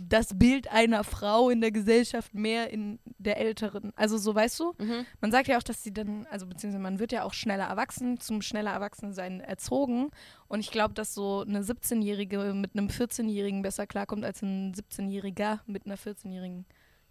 [0.08, 3.92] das Bild einer Frau in der Gesellschaft mehr in der Älteren.
[3.96, 4.74] Also, so weißt du?
[4.78, 5.04] Mhm.
[5.20, 8.20] Man sagt ja auch, dass sie dann, also beziehungsweise man wird ja auch schneller erwachsen,
[8.20, 10.10] zum schneller Erwachsensein erzogen.
[10.46, 15.58] Und ich glaube, dass so eine 17-Jährige mit einem 14-Jährigen besser klarkommt als ein 17-Jähriger
[15.66, 16.66] mit einer 14-Jährigen.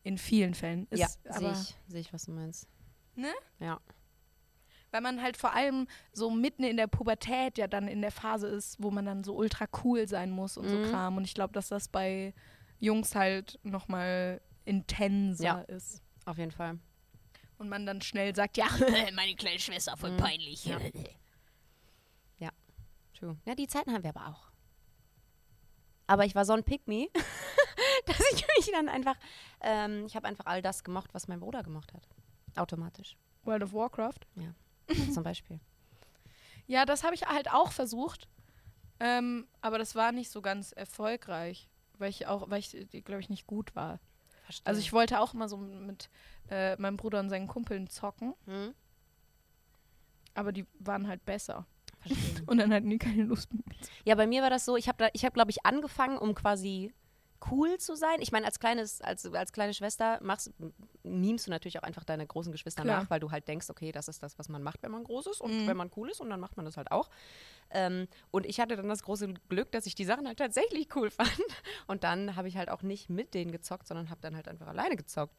[0.06, 0.86] In vielen Fällen.
[0.90, 2.68] Ist Ja, sehe ich, sehe ich, was du meinst.
[3.16, 3.32] Ne?
[3.60, 3.80] Ja.
[4.94, 8.48] Weil man halt vor allem so mitten in der Pubertät ja dann in der Phase
[8.48, 10.70] ist, wo man dann so ultra cool sein muss und Mhm.
[10.86, 11.18] so Kram.
[11.18, 12.34] Und ich glaube, dass das bei
[12.80, 15.62] Jungs halt nochmal intenser Ja.
[15.62, 16.04] ist.
[16.26, 16.78] Auf jeden Fall.
[17.58, 18.68] Und man dann schnell sagt, ja,
[19.16, 20.18] meine kleine Schwester, voll Mhm.
[20.18, 20.66] peinlich.
[20.66, 20.78] Ja.
[23.16, 23.38] True.
[23.46, 24.48] Ja, die Zeiten haben wir aber auch.
[26.08, 27.08] Aber ich war so ein Pick-Me,
[28.06, 29.16] dass ich mich dann einfach,
[29.62, 32.08] ähm, ich habe einfach all das gemocht, was mein Bruder gemacht hat.
[32.56, 33.16] Automatisch.
[33.44, 34.20] World of Warcraft.
[35.14, 35.60] Zum Beispiel.
[36.68, 38.28] Ja, das habe ich halt auch versucht.
[39.00, 42.72] Ähm, aber das war nicht so ganz erfolgreich, weil ich auch, weil ich,
[43.04, 44.00] glaube ich, nicht gut war.
[44.44, 44.66] Verstehe.
[44.66, 46.10] Also ich wollte auch mal so mit
[46.50, 48.74] äh, meinem Bruder und seinen Kumpeln zocken, hm?
[50.36, 51.66] aber die waren halt besser.
[52.00, 52.44] Verstehe.
[52.48, 53.64] Und dann hatten die keine Lust mehr.
[54.04, 56.94] Ja, bei mir war das so, ich habe, ich hab, glaube ich, angefangen, um quasi
[57.52, 58.18] cool zu sein.
[58.20, 60.52] Ich meine, als kleines, als, als kleine Schwester machst,
[61.04, 63.02] memst du natürlich auch einfach deine großen Geschwister Klar.
[63.04, 65.28] nach, weil du halt denkst, okay, das ist das, was man macht, wenn man groß
[65.28, 65.68] ist und Mhm.
[65.68, 67.10] wenn man cool ist und dann macht man das halt auch.
[67.70, 71.10] Ähm, und ich hatte dann das große Glück, dass ich die Sachen halt tatsächlich cool
[71.12, 71.32] fand.
[71.88, 74.68] Und dann habe ich halt auch nicht mit denen gezockt, sondern habe dann halt einfach
[74.68, 75.36] alleine gezockt.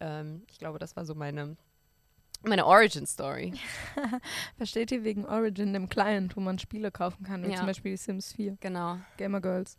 [0.00, 1.56] Ähm, ich glaube, das war so meine,
[2.42, 3.54] meine Origin-Story.
[4.56, 7.56] Versteht ihr wegen Origin, dem Client, wo man Spiele kaufen kann, wie Ja.
[7.56, 8.98] zum Beispiel die Sims 4, Genau.
[9.16, 9.76] Gamer Girls.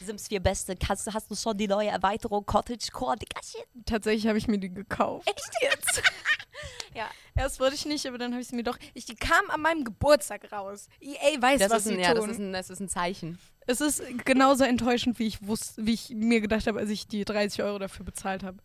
[0.00, 0.76] Sims 4 Beste.
[0.88, 3.16] Hast, hast du schon die neue Erweiterung Cottage Core?
[3.16, 3.66] Dicker Shit.
[3.86, 5.28] Tatsächlich habe ich mir die gekauft.
[5.28, 6.02] Echt jetzt?
[6.94, 7.08] ja.
[7.36, 8.78] Erst wollte ich nicht, aber dann habe ich sie mir doch.
[8.94, 10.88] Ich, die kam an meinem Geburtstag raus.
[11.00, 12.28] EA weiß, Das was sie ein, ja, tun.
[12.28, 13.38] das, ist ein, das ist ein Zeichen.
[13.66, 17.24] es ist genauso enttäuschend, wie ich wusste, wie ich mir gedacht habe, als ich die
[17.24, 18.58] 30 Euro dafür bezahlt habe.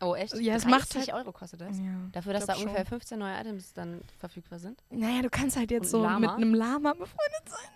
[0.00, 0.34] Oh, echt?
[0.34, 1.78] Ja, es 30 macht halt- Euro kostet das.
[1.78, 1.84] Ja.
[2.12, 2.86] Dafür, dass da ungefähr schon.
[2.86, 4.82] 15 neue Items dann verfügbar sind.
[4.90, 6.36] Naja, du kannst halt jetzt so ein mit Lama?
[6.36, 7.70] einem Lama befreundet sein.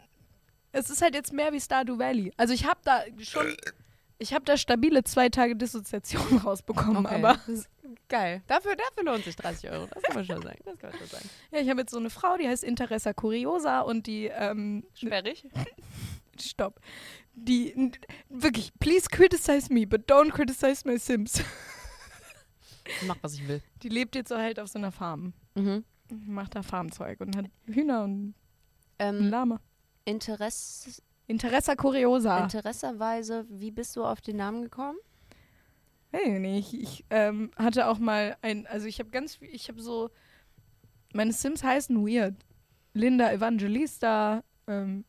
[0.76, 2.32] Es ist halt jetzt mehr wie Stardew Valley.
[2.36, 3.56] Also ich habe da schon,
[4.18, 7.68] ich habe da stabile zwei Tage Dissoziation rausbekommen, aber Das ist
[8.08, 8.42] geil.
[8.46, 9.86] Dafür, dafür lohnt sich 30 Euro.
[9.86, 10.58] Das kann man schon sagen.
[10.64, 11.28] Das kann man schon sagen.
[11.52, 15.46] ja, ich habe jetzt so eine Frau, die heißt Interessa Curiosa und die, ähm, Sperrig.
[16.40, 16.80] stopp,
[17.34, 17.92] die,
[18.28, 21.42] wirklich, please criticize me, but don't criticize my Sims.
[22.84, 23.62] Ich mach, was ich will.
[23.82, 25.84] Die lebt jetzt so halt auf so einer Farm, Mhm.
[26.10, 28.34] macht da Farmzeug und hat Hühner und
[28.98, 29.60] Ähm, Lama.
[30.06, 32.38] Interesse, Interessa Curiosa.
[32.44, 34.96] interesserweise, wie bist du auf den Namen gekommen?
[36.12, 39.68] Hey, nee, ich, ich ähm, hatte auch mal ein, also ich habe ganz viel, ich
[39.68, 40.10] habe so,
[41.12, 42.34] meine Sims heißen weird.
[42.94, 45.04] Linda Evangelista, ähm,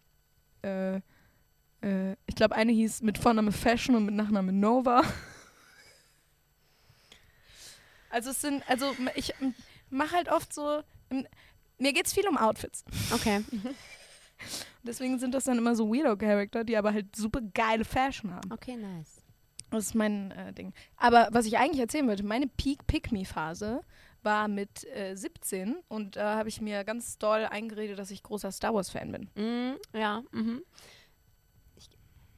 [0.63, 5.03] äh, äh, ich glaube eine hieß mit Vorname Fashion und mit Nachname Nova.
[8.09, 9.33] Also es sind, also ich
[9.89, 10.81] mache halt oft so,
[11.77, 12.85] mir geht es viel um Outfits.
[13.13, 13.43] Okay.
[14.87, 18.51] Deswegen sind das dann immer so Weirdo-Charakter, die aber halt super geile Fashion haben.
[18.51, 19.21] Okay, nice.
[19.69, 20.73] Das ist mein äh, Ding.
[20.95, 23.81] Aber was ich eigentlich erzählen wollte, meine Peak-Pick-Me-Phase
[24.23, 28.51] war mit äh, 17 und da habe ich mir ganz doll eingeredet, dass ich großer
[28.51, 29.29] Star Wars-Fan bin.
[29.35, 30.63] Mm, ja, mhm.
[31.75, 31.89] Ich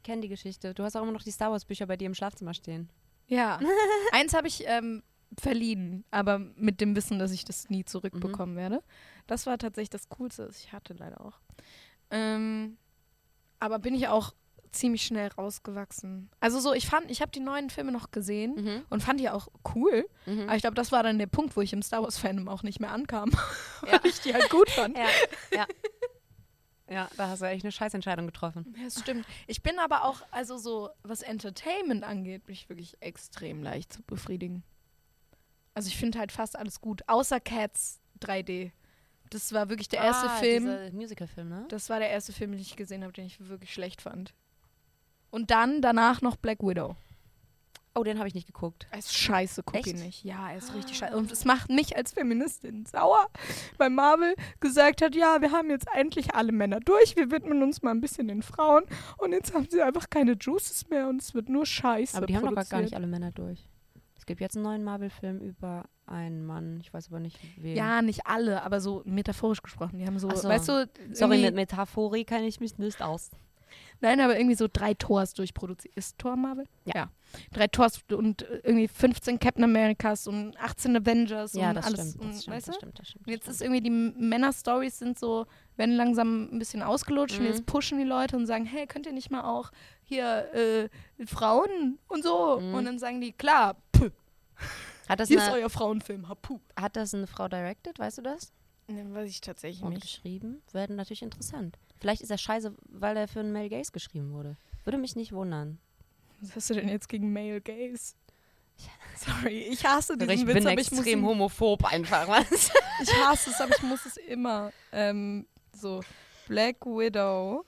[0.04, 0.74] kenne die Geschichte.
[0.74, 2.90] Du hast auch immer noch die Star Wars-Bücher bei dir im Schlafzimmer stehen.
[3.28, 3.60] Ja.
[4.12, 5.04] Eins habe ich ähm,
[5.40, 8.84] verliehen, aber mit dem Wissen, dass ich das nie zurückbekommen werde.
[9.28, 11.40] Das war tatsächlich das Coolste, was ich hatte, leider auch.
[12.12, 12.78] Ähm,
[13.60, 14.34] aber bin ich auch
[14.72, 16.30] ziemlich schnell rausgewachsen.
[16.40, 18.86] Also so, ich fand, ich habe die neuen Filme noch gesehen Mhm.
[18.90, 20.08] und fand die auch cool.
[20.28, 20.44] Mhm.
[20.44, 22.80] Aber ich glaube, das war dann der Punkt, wo ich im Star Wars-Fandom auch nicht
[22.80, 23.32] mehr ankam.
[23.88, 23.94] Ja.
[24.04, 24.98] Weil ich die halt gut fand.
[24.98, 25.06] Ja,
[25.54, 25.66] ja.
[26.92, 28.74] Ja, da hast du echt eine Scheißentscheidung getroffen.
[28.78, 29.26] Ja, das stimmt.
[29.48, 34.02] Ich bin aber auch, also so, was Entertainment angeht, bin ich wirklich extrem leicht zu
[34.04, 34.64] befriedigen.
[35.76, 38.72] Also ich finde halt fast alles gut, außer Cats 3D.
[39.30, 40.66] Das war wirklich der erste ah, Film.
[40.66, 41.66] Dieser Musical-Film, ne?
[41.70, 44.34] Das war der erste Film, den ich gesehen habe, den ich wirklich schlecht fand.
[45.30, 46.96] Und dann danach noch Black Widow.
[47.96, 48.88] Oh, den habe ich nicht geguckt.
[48.92, 50.06] Er ist scheiße, guck ihn Echt?
[50.06, 50.24] nicht.
[50.24, 51.18] Ja, er ist richtig scheiße.
[51.18, 53.28] Und es macht mich als Feministin sauer,
[53.78, 57.82] weil Marvel gesagt hat, ja, wir haben jetzt endlich alle Männer durch, wir widmen uns
[57.82, 58.84] mal ein bisschen den Frauen
[59.18, 62.38] und jetzt haben sie einfach keine Juices mehr und es wird nur Scheiße Aber die
[62.38, 63.69] haben doch gar- nicht alle Männer durch.
[64.30, 66.82] Es gibt jetzt einen neuen Marvel-Film über einen Mann.
[66.82, 67.76] Ich weiß aber nicht, wen.
[67.76, 69.98] Ja, nicht alle, aber so metaphorisch gesprochen.
[69.98, 70.48] Die haben so, so.
[70.48, 73.32] weißt du, Sorry, mit Metaphorie kenne ich mich nicht aus.
[74.02, 75.96] Nein, aber irgendwie so drei Tors durchproduziert.
[75.96, 76.66] Ist Tor Marvel?
[76.86, 77.10] Ja.
[77.52, 82.10] Drei Tors und irgendwie 15 Captain Americas und 18 Avengers Ja, und das alles.
[82.12, 83.28] stimmt, und, das stimmt, weißt das stimmt, das stimmt.
[83.28, 87.50] Und jetzt ist irgendwie die Männer-Stories sind so, werden langsam ein bisschen ausgelutscht und Mhm.
[87.52, 90.90] jetzt pushen die Leute und sagen, hey, könnt ihr nicht mal auch hier äh,
[91.28, 92.60] Frauen und so?
[92.60, 92.74] Mhm.
[92.74, 93.76] Und dann sagen die, klar,
[95.08, 96.60] Hat das, hier ist eine, euer Frauenfilm, hapu.
[96.76, 98.52] hat das eine Frau directed, weißt du das?
[98.88, 100.02] Ne, weiß ich tatsächlich Und nicht.
[100.04, 100.62] geschrieben?
[100.72, 101.78] Wäre natürlich interessant.
[102.00, 104.56] Vielleicht ist er scheiße, weil er für einen Male Gaze geschrieben wurde.
[104.84, 105.80] Würde mich nicht wundern.
[106.42, 108.16] Was hast du denn jetzt gegen Male Gays?
[109.18, 112.72] Sorry, ich hasse diesen ich Witz, bin aber ich muss extrem ihn, homophob einfach, was?
[113.02, 114.72] Ich hasse es, aber ich muss es immer.
[114.92, 115.46] Ähm,
[115.76, 116.02] so,
[116.48, 117.66] Black Widow.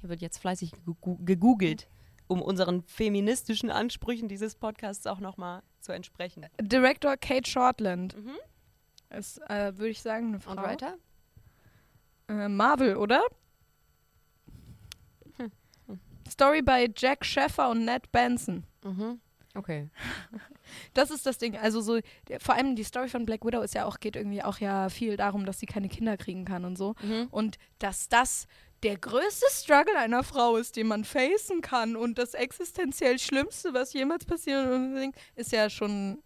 [0.00, 0.72] Hier wird jetzt fleißig
[1.24, 1.88] gegoogelt,
[2.32, 6.46] um unseren feministischen Ansprüchen dieses Podcasts auch nochmal zu entsprechen.
[6.60, 8.16] Director Kate Shortland.
[8.16, 8.36] Mhm.
[9.16, 10.52] Ist, äh, würde ich sagen, eine Frau.
[10.52, 10.96] Und weiter?
[12.28, 13.22] Äh, Marvel, oder?
[15.36, 15.52] Hm.
[16.28, 18.64] Story bei Jack Sheffer und Ned Benson.
[18.82, 19.20] Mhm.
[19.54, 19.90] Okay.
[20.94, 21.58] Das ist das Ding.
[21.58, 24.42] Also so, der, vor allem die Story von Black Widow ist ja auch, geht irgendwie
[24.42, 26.94] auch ja viel darum, dass sie keine Kinder kriegen kann und so.
[27.02, 27.26] Mhm.
[27.30, 28.46] Und dass das
[28.82, 33.92] der größte Struggle einer Frau ist, den man facen kann und das existenziell Schlimmste, was
[33.92, 36.22] jemals passiert, ist ja schon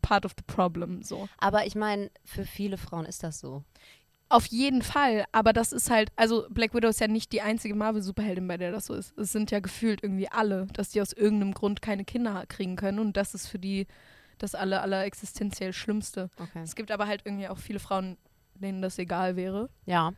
[0.00, 1.02] part of the problem.
[1.02, 1.28] So.
[1.38, 3.64] Aber ich meine, für viele Frauen ist das so.
[4.30, 7.74] Auf jeden Fall, aber das ist halt, also Black Widow ist ja nicht die einzige
[7.74, 9.16] Marvel-Superheldin, bei der das so ist.
[9.16, 12.98] Es sind ja gefühlt irgendwie alle, dass die aus irgendeinem Grund keine Kinder kriegen können
[12.98, 13.86] und das ist für die
[14.36, 16.30] das aller, aller existenziell Schlimmste.
[16.38, 16.60] Okay.
[16.62, 18.18] Es gibt aber halt irgendwie auch viele Frauen,
[18.54, 19.70] denen das egal wäre.
[19.86, 20.12] Ja.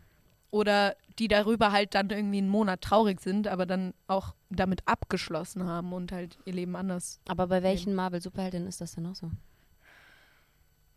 [0.50, 5.64] Oder die darüber halt dann irgendwie einen Monat traurig sind, aber dann auch damit abgeschlossen
[5.64, 7.20] haben und halt ihr Leben anders.
[7.28, 9.30] Aber bei welchen Marvel-Superheldinnen ist das denn auch so?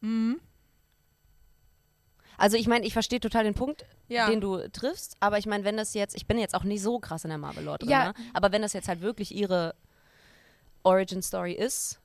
[0.02, 0.40] Mhm.
[2.38, 4.28] Also ich meine, ich verstehe total den Punkt, Ja.
[4.30, 7.00] den du triffst, aber ich meine, wenn das jetzt, ich bin jetzt auch nicht so
[7.00, 8.06] krass in der Marvel-Lore drin, Ja.
[8.06, 8.14] ne?
[8.34, 9.76] aber wenn das jetzt halt wirklich ihre
[10.84, 12.00] Origin-Story ist,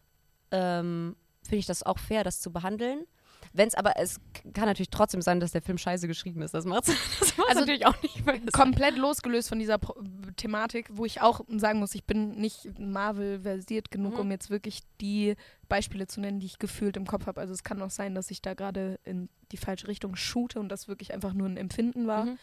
[0.51, 3.07] ähm, finde ich das auch fair, das zu behandeln.
[3.53, 4.21] Wenn es aber, es
[4.55, 6.53] kann natürlich trotzdem sein, dass der Film scheiße geschrieben ist.
[6.55, 6.89] Das macht
[7.21, 8.45] das macht's Also natürlich auch nicht besser.
[8.53, 9.95] komplett losgelöst von dieser Pro
[10.37, 14.21] Thematik, wo ich auch sagen muss, ich bin nicht Marvel-versiert genug, Mhm.
[14.21, 15.35] um jetzt wirklich die
[15.69, 17.41] Beispiele zu nennen, die ich gefühlt im Kopf habe.
[17.41, 20.69] Also es kann auch sein, dass ich da gerade in die falsche Richtung shoote und
[20.69, 22.25] das wirklich einfach nur ein Empfinden war.
[22.27, 22.39] Mhm.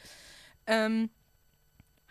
[0.67, 1.09] Ähm,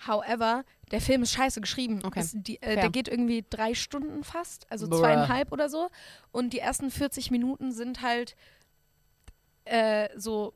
[0.07, 2.01] however, der Film ist scheiße geschrieben.
[2.05, 2.21] Okay.
[2.21, 4.99] Es, die, äh, der geht irgendwie drei Stunden fast, also Bruh.
[4.99, 5.89] zweieinhalb oder so.
[6.33, 8.37] Und die ersten 40 Minuten sind halt
[9.65, 10.55] äh, so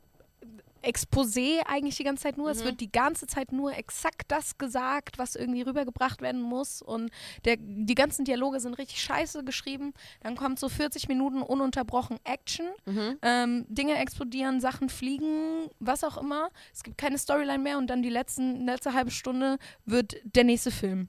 [0.81, 2.51] Exposé eigentlich die ganze Zeit nur.
[2.51, 2.67] Es Mhm.
[2.67, 6.83] wird die ganze Zeit nur exakt das gesagt, was irgendwie rübergebracht werden muss.
[6.83, 7.11] Und
[7.45, 9.93] der, die ganzen Dialoge sind richtig scheiße geschrieben.
[10.21, 12.67] Dann kommt so 40 Minuten ununterbrochen Action.
[12.87, 13.19] Mhm.
[13.23, 16.49] Ähm, Dinge explodieren, Sachen fliegen, was auch immer.
[16.73, 20.71] Es gibt keine Storyline mehr und dann die letzten, letzte halbe Stunde wird der nächste
[20.71, 21.09] Film.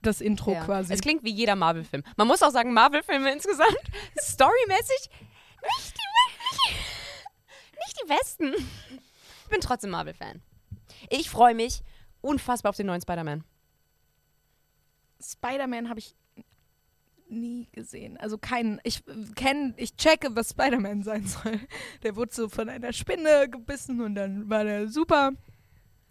[0.00, 0.64] Das Intro Ja.
[0.64, 0.94] quasi.
[0.94, 2.04] Es klingt wie jeder Marvel-Film.
[2.16, 3.76] Man muss auch sagen, Marvel-Filme insgesamt,
[4.18, 5.10] storymäßig,
[5.60, 6.74] nicht die,
[7.90, 8.54] nicht die besten.
[9.44, 10.40] Ich bin trotzdem Marvel-Fan.
[11.08, 11.82] Ich freue mich
[12.20, 13.44] unfassbar auf den neuen Spider-Man.
[15.22, 16.14] Spider-Man habe ich
[17.28, 18.16] nie gesehen.
[18.16, 18.80] Also keinen.
[18.84, 19.02] Ich
[19.36, 21.60] kenne, ich checke, was Spider-Man sein soll.
[22.02, 25.32] Der wurde so von einer Spinne gebissen und dann war der super.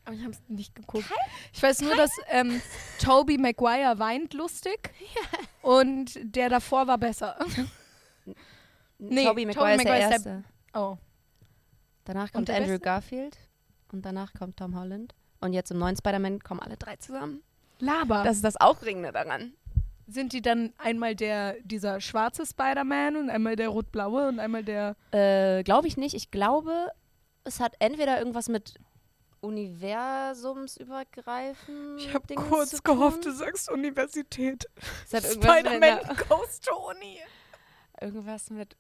[0.06, 1.06] Aber ich habe es nicht geguckt.
[1.54, 2.62] ich weiß nur, dass ähm,
[3.02, 4.92] Toby Maguire weint lustig
[5.62, 7.38] und der davor war besser.
[8.98, 10.44] Nee, Tobey Maguire ist der Maguire ist der- Erste.
[10.74, 10.98] Oh.
[12.10, 12.80] Danach kommt Andrew Beste?
[12.80, 13.38] Garfield
[13.92, 15.14] und danach kommt Tom Holland.
[15.42, 17.44] Und jetzt im neuen Spider-Man kommen alle drei zusammen.
[17.78, 18.24] Laber.
[18.24, 19.54] Das ist das Aufregende daran.
[20.08, 24.96] Sind die dann einmal der, dieser schwarze Spider-Man und einmal der rot-blaue und einmal der.
[25.12, 26.16] Äh, glaube ich nicht.
[26.16, 26.90] Ich glaube,
[27.44, 28.80] es hat entweder irgendwas mit
[29.42, 32.02] universumsübergreifend.
[32.02, 34.68] Ich habe kurz gehofft, du sagst Universität.
[35.06, 37.20] Spider-Man einer, goes to Uni.
[38.02, 38.76] irgendwas mit.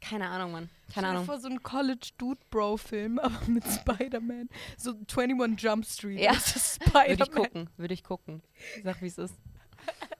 [0.00, 0.70] Keine Ahnung, Mann.
[0.92, 1.24] Keine Ahnung.
[1.24, 4.48] vor so ein College-Dude-Bro-Film, aber mit Spider-Man.
[4.76, 6.20] So 21 Jump Street.
[6.20, 6.32] Ja.
[6.32, 7.42] Das ist Würde ich Spider-Man.
[7.44, 7.70] gucken.
[7.76, 8.42] Würde ich gucken.
[8.76, 9.34] Ich sag, wie es ist.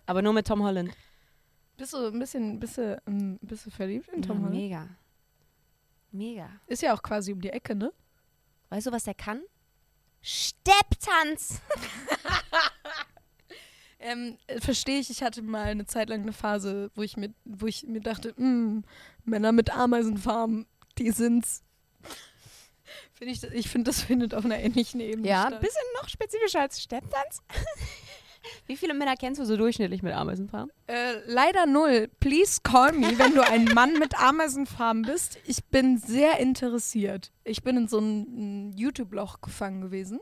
[0.06, 0.92] Aber nur mit Tom Holland.
[1.76, 4.56] Bist du ein bisschen, bisschen, ähm, bist du verliebt in Tom ja, Holland?
[4.60, 4.88] mega.
[6.12, 6.50] Mega.
[6.66, 7.92] Ist ja auch quasi um die Ecke, ne?
[8.70, 9.42] Weißt du, was der kann?
[10.22, 11.60] Stepptanz.
[13.98, 17.32] Ähm, äh, Verstehe ich, ich hatte mal eine Zeit lang eine Phase, wo ich mir,
[17.44, 18.84] wo ich mir dachte, "Mm,
[19.24, 20.66] Männer mit Ameisenfarben,
[20.98, 21.62] die sind's.
[23.14, 25.60] Find ich ich finde, das findet auf einer ähnlichen Ebene Ja, ein statt.
[25.62, 27.42] bisschen noch spezifischer als Stepptanz.
[28.66, 30.70] Wie viele Männer kennst du so durchschnittlich mit Ameisenfarben?
[30.86, 32.08] Äh, leider null.
[32.20, 35.38] Please call me, wenn du ein Mann mit Ameisenfarben bist.
[35.46, 37.32] Ich bin sehr interessiert.
[37.42, 40.20] Ich bin in so ein, ein YouTube-Loch gefangen gewesen.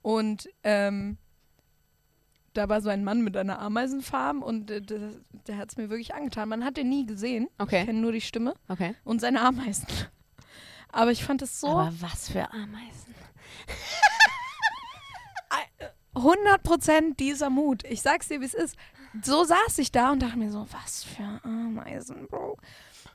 [0.00, 1.18] Und ähm,
[2.56, 5.10] da war so ein Mann mit einer Ameisenfarben und äh, der,
[5.46, 6.48] der hat es mir wirklich angetan.
[6.48, 7.48] Man hat den nie gesehen.
[7.54, 7.84] Ich Okay.
[7.84, 8.94] kenne nur die Stimme Okay.
[9.04, 9.86] und seine Ameisen.
[10.92, 13.14] Aber ich fand es so Aber was für Ameisen?
[16.14, 17.84] 100% dieser Mut.
[17.84, 18.76] Ich sag's dir, wie es ist.
[19.22, 22.56] So saß ich da und dachte mir so, was für Ameisen, Bro.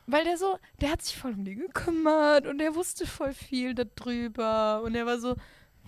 [0.07, 3.73] Weil der so, der hat sich voll um die gekümmert und der wusste voll viel
[3.75, 5.35] darüber und er war so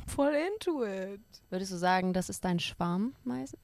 [0.08, 1.22] voll into it.
[1.50, 3.60] Würdest du sagen, das ist dein Schwarmmeisen?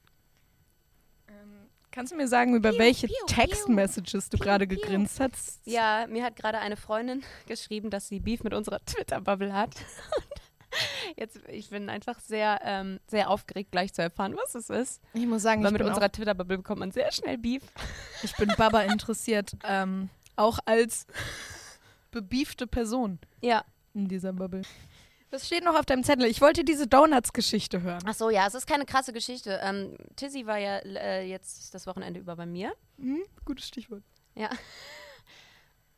[1.28, 3.08] Ähm, kannst du mir sagen, über Piu, welche.
[3.26, 5.60] Textmessages du gerade gegrinst hast?
[5.64, 9.74] Ja, mir hat gerade eine Freundin geschrieben, dass sie Beef mit unserer Twitter-Bubble hat.
[11.16, 15.02] Jetzt, ich bin einfach sehr, ähm, sehr aufgeregt, gleich zu erfahren, was es ist.
[15.14, 17.62] Ich muss sagen, Weil ich mit bin, unserer auch, Twitter-Bubble bekommt man sehr schnell Beef.
[18.22, 21.06] ich bin Baba interessiert, ähm, auch als
[22.12, 23.64] bebiefte Person Ja.
[23.94, 24.62] in dieser Bubble.
[25.30, 26.26] Was steht noch auf deinem Zettel?
[26.26, 28.02] Ich wollte diese Donuts-Geschichte hören.
[28.04, 29.60] Ach so, ja, es ist keine krasse Geschichte.
[29.62, 32.72] Ähm, Tizzy war ja äh, jetzt das Wochenende über bei mir.
[32.98, 34.02] Hm, gutes Stichwort.
[34.34, 34.50] Ja.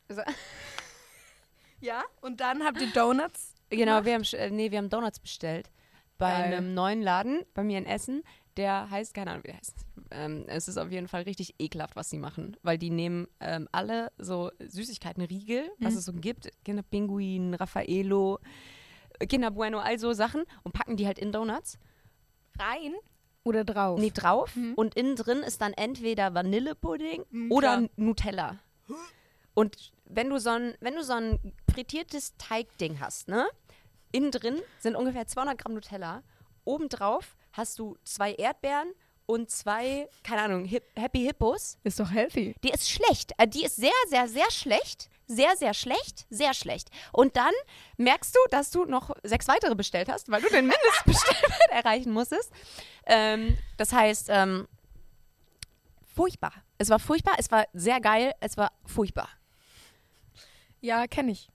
[0.07, 0.21] Also,
[1.81, 3.55] Ja, und dann habt ihr Donuts.
[3.69, 5.69] genau, wir haben, äh, nee, wir haben Donuts bestellt.
[6.17, 6.53] Bei Geil.
[6.53, 8.23] einem neuen Laden bei mir in Essen.
[8.55, 9.75] Der heißt, keine Ahnung, wie der heißt.
[10.11, 12.55] Ähm, es ist auf jeden Fall richtig ekelhaft, was sie machen.
[12.61, 15.97] Weil die nehmen ähm, alle so Süßigkeiten, Riegel, was Mhm.
[15.99, 16.49] es so gibt.
[16.63, 18.39] Kinderpinguin, Raffaello,
[19.27, 20.43] Kinder Bueno, all so Sachen.
[20.63, 21.77] Und packen die halt in Donuts.
[22.59, 22.93] Rein
[23.43, 23.99] oder drauf?
[23.99, 24.55] Nee, drauf.
[24.55, 24.73] Mhm.
[24.75, 27.89] Und innen drin ist dann entweder Vanillepudding Mhm, oder klar.
[27.95, 28.59] Nutella.
[29.53, 33.47] Und wenn du so ein, wenn du so ein frittiertes Teigding hast, ne?
[34.11, 36.23] Innen drin sind ungefähr 200 Gramm Nutella.
[36.65, 38.91] Obendrauf hast du zwei Erdbeeren
[39.25, 41.77] und zwei, keine Ahnung, Hip Happy Hippos.
[41.83, 42.55] Ist doch healthy.
[42.63, 43.31] Die ist schlecht.
[43.37, 45.09] Äh, Die ist sehr, sehr, sehr schlecht.
[45.35, 46.25] Sehr, sehr schlecht.
[46.29, 46.89] Sehr schlecht.
[47.11, 47.53] Und dann
[47.97, 52.51] merkst du, dass du noch sechs weitere bestellt hast, weil du den Mindestbestellwert erreichen musstest.
[53.05, 54.67] Ähm, das heißt, ähm,
[56.15, 56.53] furchtbar.
[56.77, 59.29] Es war furchtbar, es war sehr geil, es war furchtbar.
[60.81, 61.49] Ja, kenne ich.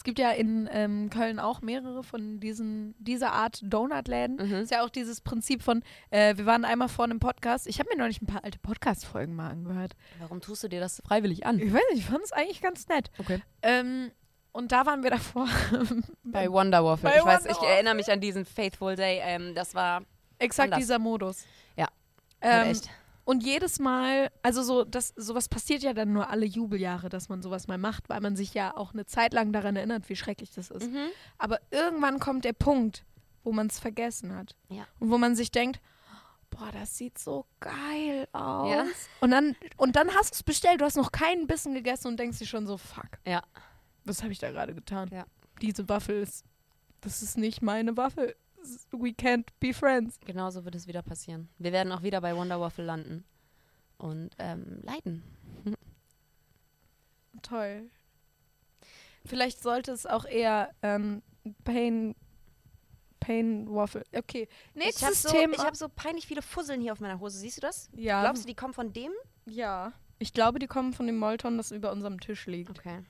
[0.00, 4.36] Es gibt ja in ähm, Köln auch mehrere von diesen, dieser Art Donutläden.
[4.36, 4.54] Mhm.
[4.62, 7.66] Ist ja auch dieses Prinzip von, äh, wir waren einmal vor einem Podcast.
[7.66, 9.92] Ich habe mir neulich ein paar alte Podcast-Folgen mal angehört.
[10.18, 11.58] Warum tust du dir das freiwillig an?
[11.58, 13.10] Ich weiß nicht, ich fand es eigentlich ganz nett.
[13.18, 13.42] Okay.
[13.60, 14.10] Ähm,
[14.52, 15.46] und da waren wir davor.
[16.24, 17.12] Bei Wonder Waffle.
[17.18, 19.20] Ich weiß, ich erinnere mich an diesen Faithful Day.
[19.22, 20.00] Ähm, das war
[20.38, 20.78] Exakt Anders.
[20.78, 21.44] dieser Modus.
[21.76, 21.88] Ja,
[22.40, 22.90] Ähm, halt echt.
[23.30, 27.42] Und jedes Mal, also so, das, sowas passiert ja dann nur alle Jubeljahre, dass man
[27.42, 30.50] sowas mal macht, weil man sich ja auch eine Zeit lang daran erinnert, wie schrecklich
[30.50, 30.90] das ist.
[30.90, 31.06] Mhm.
[31.38, 33.04] Aber irgendwann kommt der Punkt,
[33.44, 34.56] wo man es vergessen hat.
[34.68, 34.84] Ja.
[34.98, 35.80] Und wo man sich denkt,
[36.50, 38.72] boah, das sieht so geil aus.
[38.72, 38.84] Ja.
[39.20, 42.18] Und, dann, und dann hast du es bestellt, du hast noch keinen Bissen gegessen und
[42.18, 43.44] denkst dir schon so, fuck, Ja.
[44.04, 45.08] was habe ich da gerade getan?
[45.12, 45.24] Ja.
[45.62, 46.44] Diese Waffel ist,
[47.00, 48.34] das ist nicht meine Waffel.
[48.92, 50.18] We can't be friends.
[50.24, 51.48] Genauso wird es wieder passieren.
[51.58, 53.24] Wir werden auch wieder bei Wonder Waffle landen.
[53.98, 55.22] Und ähm, leiden.
[57.42, 57.90] Toll.
[59.26, 61.22] Vielleicht sollte es auch eher ähm,
[61.64, 62.14] Pain,
[63.20, 64.04] Pain Waffle.
[64.14, 65.54] Okay, Ich habe nächstes so, Thema.
[65.54, 67.38] ich hab so peinlich viele Fusseln hier auf meiner Hose.
[67.38, 67.90] Siehst du das?
[67.94, 69.12] ja, Glaubst du, die kommen von dem?
[69.46, 69.92] Ja.
[70.18, 72.70] Ich glaube, die kommen von dem Molton, das über unserem Tisch liegt.
[72.70, 73.00] Okay.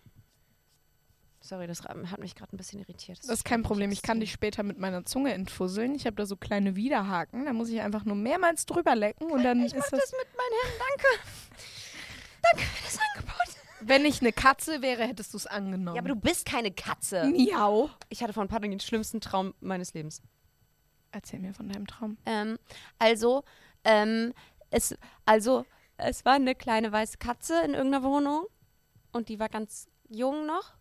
[1.42, 3.18] Sorry, das hat mich gerade ein bisschen irritiert.
[3.18, 3.90] Das ist kein Problem.
[3.92, 5.94] Ich kann dich später mit meiner Zunge entfusseln.
[5.94, 7.46] Ich habe da so kleine Widerhaken.
[7.46, 10.12] Da muss ich einfach nur mehrmals drüber lecken und dann Ich mach ist das das.
[10.12, 11.30] mit meinen Händen, danke.
[12.42, 13.60] Danke für das Angebot.
[13.82, 15.94] Wenn ich eine Katze wäre, hättest du es angenommen.
[15.96, 17.24] Ja, aber du bist keine Katze.
[17.26, 17.90] Miau.
[18.08, 20.22] Ich hatte vor ein paar Tagen den schlimmsten Traum meines Lebens.
[21.12, 22.16] Erzähl mir von deinem Traum.
[22.24, 22.58] Ähm,
[22.98, 23.42] also,
[23.84, 24.32] ähm,
[24.70, 25.66] es, also,
[25.96, 28.46] es war eine kleine weiße Katze in irgendeiner Wohnung
[29.12, 30.74] und die war ganz jung noch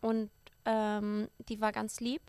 [0.00, 0.30] und
[0.64, 2.22] ähm, die war ganz lieb.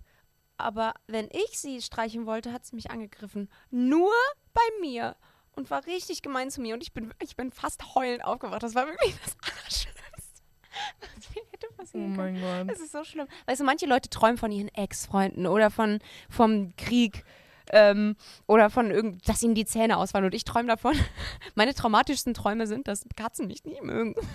[0.58, 3.50] Aber wenn ich sie streichen wollte, hat sie mich angegriffen.
[3.72, 4.12] Nur
[4.54, 5.16] bei mir.
[5.54, 6.76] Und war richtig gemein zu mir.
[6.76, 8.64] Und ich bin, ich bin fast heulend aufgewacht.
[8.64, 10.42] Das war wirklich das Allerschlimmste,
[11.02, 12.42] was mir hätte Oh passieren können.
[12.42, 12.76] mein Gott.
[12.76, 13.28] Es ist so schlimm.
[13.48, 16.00] Weißt du, manche Leute träumen von ihren Ex-Freunden oder von,
[16.30, 17.26] vom Krieg
[17.72, 18.16] ähm,
[18.48, 20.26] oder von irgend, dass ihnen die Zähne ausfallen.
[20.26, 20.96] Und ich träume davon.
[21.56, 24.16] Meine traumatischsten Träume sind, dass Katzen mich nie mögen.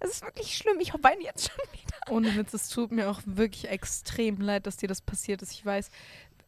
[0.00, 0.78] Es ist wirklich schlimm.
[0.80, 2.12] Ich weine jetzt schon wieder.
[2.12, 5.52] Ohne Witz, es tut mir auch wirklich extrem leid, dass dir das passiert ist.
[5.52, 5.90] Ich weiß.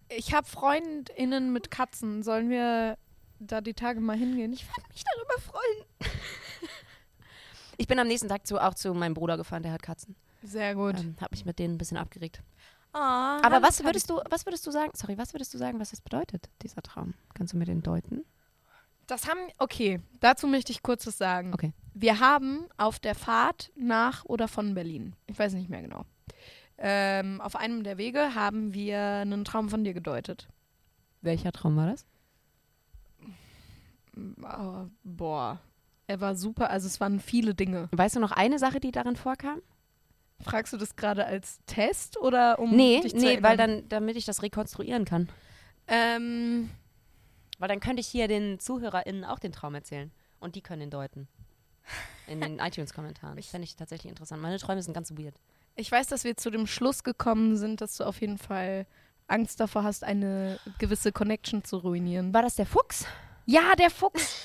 [0.09, 2.23] Ich habe FreundInnen mit Katzen.
[2.25, 2.99] Sollen wir
[3.39, 4.53] da die Tage mal hingehen?
[4.53, 6.11] Ich würde mich darüber freuen.
[7.83, 10.15] Ich bin am nächsten Tag zu, auch zu meinem Bruder gefahren, der hat Katzen.
[10.43, 10.99] Sehr gut.
[10.99, 12.41] Ähm, hab mich mit denen ein bisschen abgeregt.
[12.93, 14.91] Ah, Aber was würdest du, was würdest du sagen?
[14.95, 17.15] Sorry, was würdest du sagen, was das bedeutet, dieser Traum?
[17.35, 18.25] Kannst du mir den deuten?
[19.07, 19.41] Das haben.
[19.59, 21.55] Okay, dazu möchte ich kurz was sagen.
[21.55, 21.73] Okay.
[21.95, 26.05] Wir haben auf der Fahrt nach oder von Berlin, ich weiß nicht mehr genau,
[26.79, 30.49] ähm, auf einem der Wege haben wir einen Traum von dir gedeutet.
[31.21, 32.07] Welcher Traum war das?
[34.43, 35.61] Oh, boah.
[36.07, 37.89] Er war super, also es waren viele Dinge.
[37.93, 39.63] Weißt du noch eine Sache, die darin vorkam?
[40.45, 43.43] Fragst du das gerade als Test oder um Nee, dich zu nee, erinnern?
[43.45, 45.29] weil dann, damit ich das rekonstruieren kann.
[45.89, 46.71] Ähm,
[47.59, 50.11] Weil dann könnte ich hier den ZuhörerInnen auch den Traum erzählen.
[50.41, 51.29] Und die können ihn deuten.
[52.27, 53.37] In den iTunes-Kommentaren.
[53.37, 54.43] Das fände ich tatsächlich interessant.
[54.43, 55.35] Meine Träume sind ganz weird.
[55.77, 58.87] ich weiß, dass wir zu dem Schluss gekommen sind, dass du auf jeden Fall
[59.29, 62.35] Angst davor hast, eine gewisse Connection zu ruinieren.
[62.35, 63.07] War das der Fuchs?
[63.47, 64.37] Ja, der Fuchs.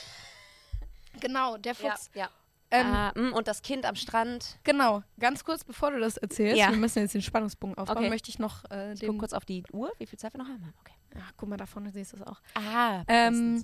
[1.19, 2.09] genau, der Fuchs.
[2.13, 2.29] Ja.
[2.69, 4.59] Ähm, Ah, mm, und das Kind am Strand.
[4.63, 6.69] Genau, ganz kurz, bevor du das erzählst, Ja.
[6.69, 8.09] wir müssen jetzt den Spannungsbogen aufbauen, Okay.
[8.09, 10.47] möchte ich noch äh, Ich guck kurz auf die Uhr, wie viel Zeit wir noch
[10.49, 10.73] haben.
[10.81, 10.93] Okay.
[11.15, 12.41] Ja, guck mal, da vorne siehst du es auch.
[12.55, 13.63] Ah, Ähm,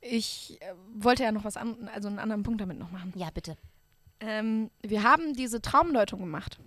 [0.00, 3.12] ich äh, wollte ja noch was an, also einen anderen Punkt damit noch machen.
[3.16, 3.56] Ja, bitte.
[4.18, 6.58] Ähm, wir haben diese Traumdeutung gemacht.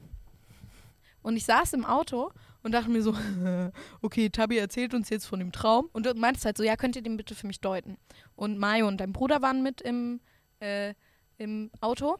[1.21, 2.32] Und ich saß im Auto
[2.63, 3.13] und dachte mir so,
[4.01, 5.89] okay, Tabi erzählt uns jetzt von dem Traum.
[5.91, 7.97] Und du meintest halt so, ja, könnt ihr den bitte für mich deuten?
[8.36, 10.21] Und Mayo und dein Bruder waren mit im,
[10.59, 10.93] äh,
[11.38, 12.17] im Auto.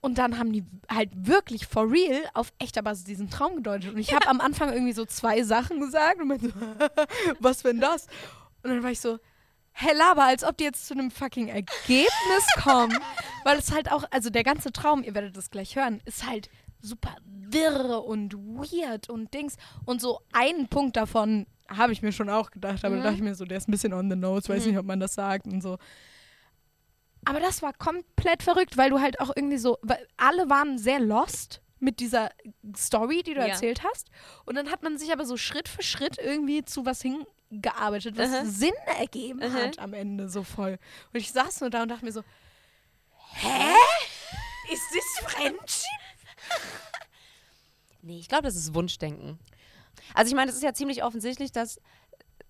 [0.00, 3.92] Und dann haben die halt wirklich for real auf echter Basis diesen Traum gedeutet.
[3.94, 6.54] Und ich habe am Anfang irgendwie so zwei Sachen gesagt und meinte so,
[7.40, 8.06] was wenn das?
[8.64, 9.18] Und dann war ich so,
[9.74, 12.08] hä, laber, als ob die jetzt zu einem fucking Ergebnis
[12.62, 12.98] kommen.
[13.44, 16.50] Weil es halt auch, also der ganze Traum, ihr werdet das gleich hören, ist halt
[16.80, 19.54] super wirre und weird und Dings.
[19.84, 22.98] Und so einen Punkt davon habe ich mir schon auch gedacht, aber Mhm.
[22.98, 24.70] da dachte ich mir so, der ist ein bisschen on the nose, weiß Mhm.
[24.70, 25.78] nicht, ob man das sagt und so.
[27.24, 30.98] Aber das war komplett verrückt, weil du halt auch irgendwie so, weil alle waren sehr
[31.00, 32.30] lost mit dieser
[32.76, 33.48] Story, die du Ja.
[33.48, 34.08] erzählt hast.
[34.44, 38.32] Und dann hat man sich aber so Schritt für Schritt irgendwie zu was hingearbeitet, was
[38.32, 38.44] Aha.
[38.44, 39.52] Sinn ergeben Aha.
[39.54, 40.78] hat am Ende so voll.
[41.12, 42.22] Und ich saß nur da und dachte mir so,
[43.34, 43.74] hä?
[44.72, 45.86] Ist das Friendship?
[48.04, 49.38] Nee, ich glaube, das ist Wunschdenken.
[50.14, 51.80] Also ich meine, es ist ja ziemlich offensichtlich, dass,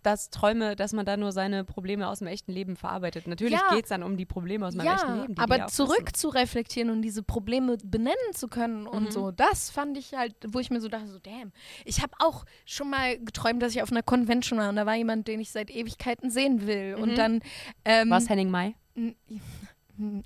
[0.03, 3.26] dass Träume, dass man da nur seine Probleme aus dem echten Leben verarbeitet.
[3.26, 3.74] Natürlich Ja.
[3.74, 5.38] geht es dann um die Probleme aus meinem echten Leben.
[5.38, 9.11] Aber ja zurück zu reflektieren und diese Probleme benennen zu können und Mhm.
[9.11, 11.53] so, das fand ich halt, wo ich mir so dachte, so damn.
[11.84, 14.94] Ich habe auch schon mal geträumt, dass ich auf einer Convention war und da war
[14.96, 16.96] jemand, den ich seit Ewigkeiten sehen will.
[16.96, 17.03] Mhm.
[17.03, 17.40] Und dann
[17.84, 18.74] ähm, War es Henning Mai?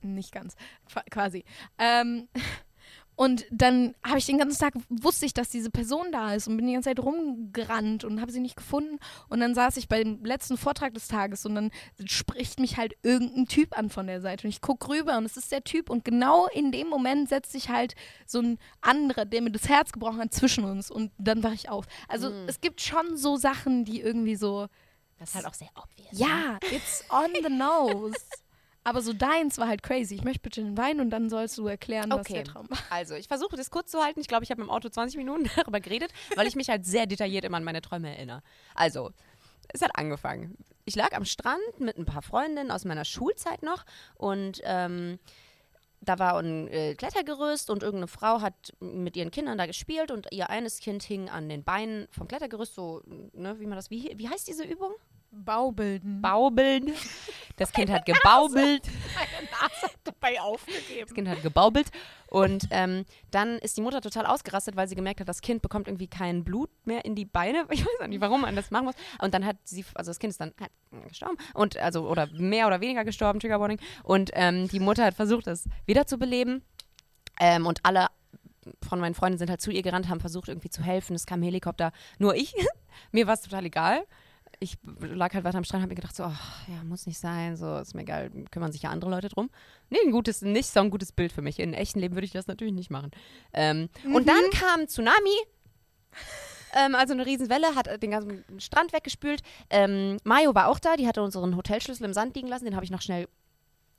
[0.02, 0.54] Nicht ganz,
[0.90, 1.44] Qua- quasi.
[1.78, 2.28] Ähm,
[3.16, 6.56] und dann habe ich den ganzen Tag, wusste ich, dass diese Person da ist und
[6.58, 8.98] bin die ganze Zeit rumgerannt und habe sie nicht gefunden.
[9.28, 11.70] Und dann saß ich beim letzten Vortrag des Tages und dann
[12.04, 14.46] spricht mich halt irgendein Typ an von der Seite.
[14.46, 15.88] Und ich gucke rüber und es ist der Typ.
[15.90, 17.94] Und genau in dem Moment setzt sich halt
[18.26, 20.90] so ein anderer, der mir das Herz gebrochen hat, zwischen uns.
[20.90, 21.86] Und dann wache ich auf.
[22.08, 22.44] Also Mhm.
[22.48, 24.66] es gibt schon so Sachen, die irgendwie so,
[25.18, 26.12] Das ist halt auch sehr obvious.
[26.12, 26.18] ne?
[26.18, 28.14] ja, it's on the nose.
[28.86, 30.14] Aber so deins war halt crazy.
[30.14, 32.34] Ich möchte bitte den Wein und dann sollst du erklären, was Okay.
[32.34, 32.78] der Traum war.
[32.88, 34.20] Also, ich versuche das kurz zu halten.
[34.20, 37.06] Ich glaube, ich habe im Auto 20 Minuten darüber geredet, weil ich mich halt sehr
[37.06, 38.42] detailliert immer an meine Träume erinnere.
[38.76, 39.10] Also,
[39.72, 40.56] es hat angefangen.
[40.84, 43.84] Ich lag am Strand mit ein paar Freundinnen aus meiner Schulzeit noch
[44.14, 45.18] und ähm,
[46.00, 50.28] da war ein äh, Klettergerüst und irgendeine Frau hat mit ihren Kindern da gespielt und
[50.30, 54.12] ihr eines Kind hing an den Beinen vom Klettergerüst, so, ne, wie man das, wie,
[54.16, 54.92] wie heißt diese Übung?
[55.44, 56.20] Baubilden.
[56.22, 56.92] baubeln.
[57.56, 58.82] Das Kind hat gebaubelt.
[60.04, 61.06] dabei aufgegeben.
[61.06, 61.90] Das Kind hat gebaubelt.
[62.28, 65.88] Und ähm, dann ist die Mutter total ausgerastet, weil sie gemerkt hat, das Kind bekommt
[65.88, 67.66] irgendwie kein Blut mehr in die Beine.
[67.70, 68.94] Ich weiß auch nicht, warum man das machen muss.
[69.20, 70.70] Und dann hat sie, also das Kind ist dann halt
[71.08, 71.36] gestorben.
[71.54, 73.80] Und also, oder mehr oder weniger gestorben, Trigger Warning.
[74.02, 76.62] Und ähm, die Mutter hat versucht, es wiederzubeleben.
[77.40, 78.08] Ähm, und alle
[78.86, 81.14] von meinen Freunden sind halt zu ihr gerannt, haben versucht, irgendwie zu helfen.
[81.14, 81.92] Es kam ein Helikopter.
[82.18, 82.54] Nur ich,
[83.12, 84.04] mir war es total egal.
[84.58, 87.18] Ich lag halt weiter am Strand und habe mir gedacht, so, ach, ja, muss nicht
[87.18, 89.50] sein, so, ist mir egal, kümmern sich ja andere Leute drum.
[89.90, 91.58] Nee, ein gutes, nicht so ein gutes Bild für mich.
[91.58, 93.10] In echten Leben würde ich das natürlich nicht machen.
[93.52, 95.36] Ähm, Und dann kam ein Tsunami.
[96.74, 99.42] Ähm, also eine Riesenwelle hat den ganzen Strand weggespült.
[99.70, 102.84] Ähm, Mayo war auch da, die hatte unseren Hotelschlüssel im Sand liegen lassen, den habe
[102.84, 103.28] ich noch schnell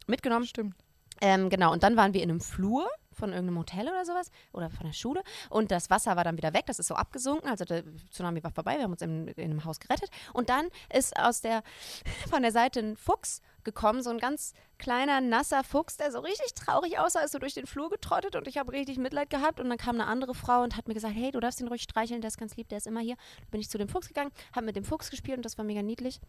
[0.08, 0.46] mitgenommen.
[0.46, 0.76] Stimmt.
[1.22, 2.88] Ähm, genau, und dann waren wir in einem Flur
[3.18, 6.54] von irgendeinem Hotel oder sowas oder von der Schule und das Wasser war dann wieder
[6.54, 9.52] weg, das ist so abgesunken, also der Tsunami war vorbei, wir haben uns in, in
[9.52, 11.64] einem Haus gerettet und dann ist aus der,
[12.30, 16.54] von der Seite ein Fuchs gekommen, so ein ganz kleiner, nasser Fuchs, der so richtig
[16.54, 19.70] traurig aussah, ist so durch den Flur getrottet und ich habe richtig Mitleid gehabt und
[19.70, 22.22] dann kam eine andere Frau und hat mir gesagt, hey, du darfst ihn ruhig streicheln,
[22.22, 23.16] der ist ganz lieb, der ist immer hier.
[23.42, 25.66] Dann bin ich zu dem Fuchs gegangen, habe mit dem Fuchs gespielt und das war
[25.66, 26.22] mega niedlich.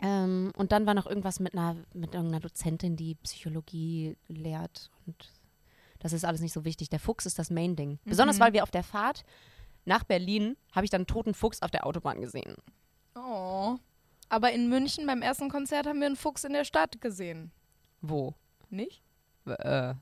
[0.00, 4.90] Ähm, und dann war noch irgendwas mit einer, mit irgendeiner Dozentin, die Psychologie lehrt.
[5.06, 5.30] Und
[6.04, 6.90] das ist alles nicht so wichtig.
[6.90, 7.98] Der Fuchs ist das Main-Ding.
[8.04, 9.24] Besonders weil wir auf der Fahrt
[9.86, 12.56] nach Berlin habe ich dann einen toten Fuchs auf der Autobahn gesehen.
[13.14, 13.78] Oh.
[14.28, 17.52] Aber in München beim ersten Konzert haben wir einen Fuchs in der Stadt gesehen.
[18.02, 18.34] Wo?
[18.68, 19.02] Nicht?
[19.46, 19.94] Äh,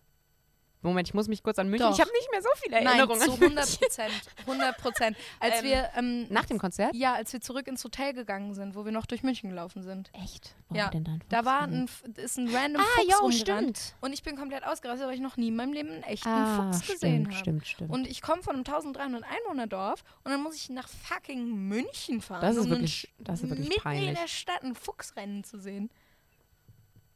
[0.83, 1.87] Moment, ich muss mich kurz an München.
[1.89, 1.95] Doch.
[1.95, 3.21] Ich habe nicht mehr so viele Nein, Erinnerungen.
[3.23, 3.79] zu an 100 München.
[3.81, 4.13] Prozent.
[4.47, 5.17] 100 Prozent.
[5.41, 6.95] Als Ähm, wir, ähm, Nach dem Konzert?
[6.95, 10.11] ja, als wir zurück ins Hotel gegangen sind, wo wir noch durch München gelaufen sind.
[10.13, 10.55] Echt?
[10.69, 11.29] Wo Ja, denn da ein Fuchs?
[11.31, 13.79] Da war ein, ist ein random Ah, Fuchs jo, rumgerannt.
[13.79, 13.95] stimmt.
[14.01, 16.73] Und ich bin komplett ausgerastet, weil ich noch nie in meinem Leben einen echten Ah,
[16.73, 17.37] Fuchs stimmt, gesehen habe.
[17.37, 17.91] stimmt, stimmt.
[17.91, 22.21] Und ich komme von einem 1300 Einwohner Dorf und dann muss ich nach fucking München
[22.21, 22.41] fahren.
[22.41, 24.09] Das ist um wirklich- das ist wirklich mitten peinlich.
[24.09, 25.91] in der Stadt einen Fuchsrennen zu sehen.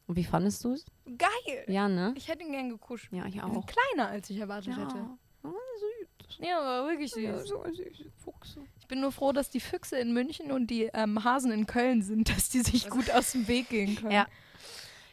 [0.07, 0.85] Und wie fandest du es?
[1.17, 1.65] Geil.
[1.67, 2.13] Ja, ne?
[2.15, 3.09] Ich hätte ihn gern gekuscht.
[3.11, 3.65] Ja, ich auch.
[3.65, 5.05] kleiner, als ich erwartet hätte.
[5.43, 6.37] Oh, süß.
[6.39, 7.23] Ja, aber wirklich süß.
[7.23, 8.05] Ja, so süß.
[8.23, 8.57] Fuchs.
[8.79, 12.01] Ich bin nur froh, dass die Füchse in München und die ähm, Hasen in Köln
[12.01, 14.11] sind, dass die sich gut aus dem Weg gehen können.
[14.11, 14.27] Ja.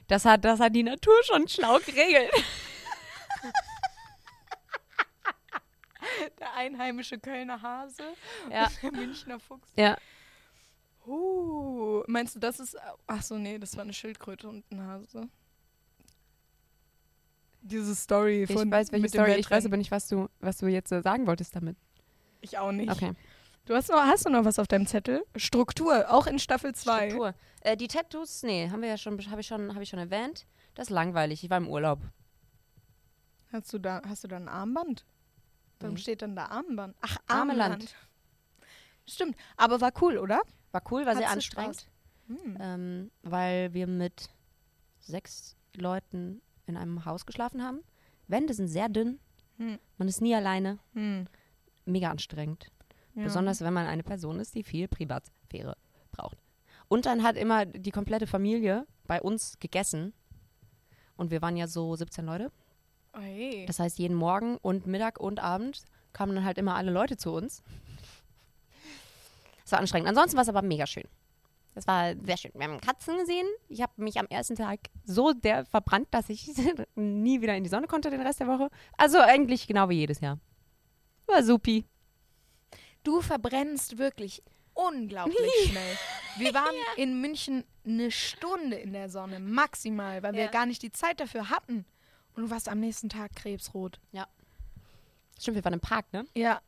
[0.06, 2.30] Das hat, das hat die Natur schon schlau geregelt.
[6.38, 8.02] Der einheimische Kölner Hase
[8.50, 8.66] Ja.
[8.66, 9.72] und der Münchner Fuchs.
[9.76, 9.96] Ja.
[11.06, 12.76] Uh, meinst du, das ist.
[13.06, 15.28] Ach so, nee, das war eine Schildkröte und ein Hase.
[17.60, 18.70] Diese Story Ich von.
[18.70, 19.34] weiß, welche Story.
[19.36, 21.76] Ich weiß aber nicht, was du, was du jetzt äh, sagen wolltest damit.
[22.40, 22.90] Ich auch nicht.
[22.90, 23.12] Okay.
[23.64, 25.24] Du hast, noch, hast du noch was auf deinem Zettel?
[25.36, 27.08] Struktur, auch in Staffel 2.
[27.08, 27.34] Struktur.
[27.62, 30.46] Äh, die Tattoos, nee, haben wir ja schon, habe ich schon, habe ich schon erwähnt.
[30.74, 31.42] Das ist langweilig.
[31.42, 32.00] Ich war im Urlaub.
[33.50, 35.06] Hast du da, hast du da ein Armband?
[35.80, 36.00] Warum Nee.
[36.00, 36.94] steht dann da Armband?
[37.00, 37.72] Ach, Armeland.
[37.74, 37.94] Armeland.
[39.08, 40.42] Stimmt, aber war cool, oder?
[40.74, 41.86] War cool, war sehr anstrengend?
[42.26, 42.58] Hm.
[42.58, 44.28] ähm, weil wir mit
[44.98, 47.80] sechs Leuten in einem Haus geschlafen haben.
[48.26, 49.20] Wände sind sehr dünn.
[49.58, 49.78] Hm.
[49.98, 50.80] Man ist nie alleine.
[50.94, 51.26] Hm.
[51.84, 52.72] Mega anstrengend.
[53.14, 53.22] Ja.
[53.22, 55.76] Besonders wenn man eine Person ist, die viel Privatsphäre
[56.10, 56.38] braucht.
[56.88, 60.12] Und dann hat immer die komplette Familie bei uns gegessen.
[61.16, 62.50] Und wir waren ja so 17 Leute.
[63.16, 63.64] Oje.
[63.66, 67.32] Das heißt, jeden Morgen und Mittag und Abend kamen dann halt immer alle Leute zu
[67.32, 67.62] uns.
[69.64, 70.08] Es war anstrengend.
[70.08, 71.04] Ansonsten war es aber mega schön.
[71.74, 72.52] Das war sehr schön.
[72.54, 73.46] Wir haben Katzen gesehen.
[73.68, 76.48] Ich habe mich am ersten Tag so der verbrannt, dass ich
[76.94, 78.70] nie wieder in die Sonne konnte den Rest der Woche.
[78.96, 80.38] Also eigentlich genau wie jedes Jahr.
[81.26, 81.84] War supi.
[83.02, 84.42] Du verbrennst wirklich
[84.74, 85.36] unglaublich
[85.68, 85.98] schnell.
[86.38, 90.50] Wir waren in München eine Stunde in der Sonne, maximal, weil wir Ja.
[90.50, 91.84] gar nicht die Zeit dafür hatten.
[92.34, 94.00] Und du warst am nächsten Tag krebsrot.
[95.40, 96.24] Stimmt, wir waren im Park, ne?
[96.34, 96.60] Ja.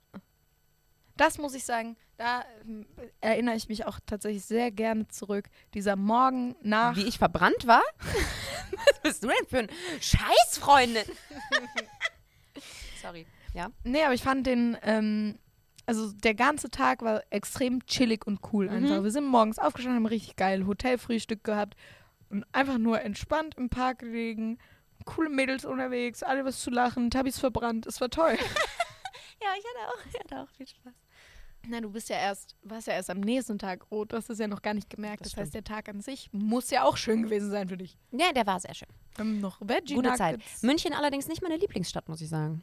[1.17, 2.87] Das muss ich sagen, da ähm,
[3.21, 5.49] erinnere ich mich auch tatsächlich sehr gerne zurück.
[5.75, 6.97] Dieser Morgen nach.
[6.97, 7.83] Wie ich verbrannt war?
[8.87, 9.69] Was bist du denn für ein
[10.01, 11.05] Scheißfreundin?
[13.03, 13.27] Sorry.
[13.55, 13.71] Ja.
[13.85, 15.39] Nee, aber ich fand den, ähm,
[15.87, 19.03] also der ganze Tag war extrem chillig und cool einfach.
[19.03, 21.77] Wir sind morgens aufgestanden, haben richtig geil Hotelfrühstück gehabt
[22.29, 24.59] und einfach nur entspannt im Park gelegen.
[25.05, 28.37] Coole Mädels unterwegs, alle was zu lachen, Tabis verbrannt, es war toll.
[29.43, 30.95] Ja, ich hatte auch, ich hatte auch viel Spaß.
[31.69, 34.39] Na, du bist ja erst, warst ja erst am nächsten Tag rot, du hast es
[34.39, 35.25] ja noch gar nicht gemerkt.
[35.25, 37.97] Das Das, heißt, der Tag an sich muss ja auch schön gewesen sein für dich.
[38.13, 38.89] Ja, der war sehr schön.
[39.19, 40.41] Haben noch Veggie Gute Zeit.
[40.63, 42.63] München allerdings nicht meine Lieblingsstadt, muss ich sagen.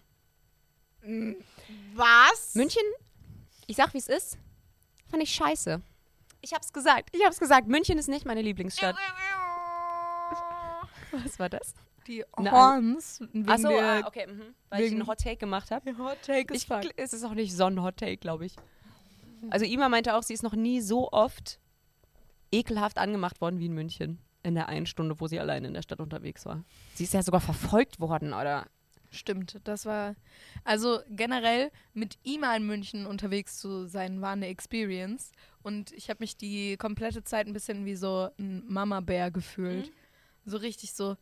[1.95, 2.55] Was?
[2.55, 2.83] München,
[3.67, 4.37] ich sag wie es ist,
[5.09, 5.81] fand ich scheiße.
[6.41, 7.09] Ich hab's gesagt.
[7.13, 7.67] Ich hab's gesagt.
[7.67, 8.95] München ist nicht meine Lieblingsstadt.
[11.11, 11.73] Was war das?
[12.07, 13.21] Die Horns.
[13.47, 14.27] Achso, ah, okay.
[14.27, 14.53] Mhm.
[14.69, 15.97] Weil ich einen Hot Take gemacht habe.
[15.97, 16.79] Hot Take Ich, is fuck.
[16.81, 18.55] gl- es ist auch nicht so ein Hot Take, glaube ich.
[19.49, 21.59] Also Ima meinte auch, sie ist noch nie so oft
[22.51, 24.19] ekelhaft angemacht worden wie in München.
[24.43, 26.63] In der einen Stunde, wo sie allein in der Stadt unterwegs war.
[26.95, 28.67] Sie ist ja sogar verfolgt worden, oder?
[29.09, 30.15] Stimmt, das war.
[30.63, 35.31] Also generell mit ihm mal in München unterwegs zu sein, war eine Experience.
[35.61, 39.91] Und ich habe mich die komplette Zeit ein bisschen wie so ein Mama-Bär gefühlt.
[40.45, 41.15] So richtig so,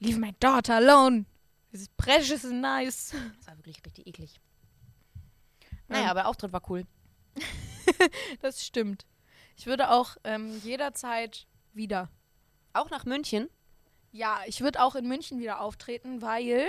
[0.00, 1.26] leave my daughter alone.
[1.70, 3.14] This is precious and nice.
[3.38, 4.40] Das war wirklich richtig eklig.
[5.86, 6.84] Naja, Ähm, aber der Auftritt war cool.
[8.40, 9.06] Das stimmt.
[9.56, 12.10] Ich würde auch ähm, jederzeit wieder.
[12.72, 13.48] Auch nach München?
[14.10, 16.66] Ja, ich würde auch in München wieder auftreten, weil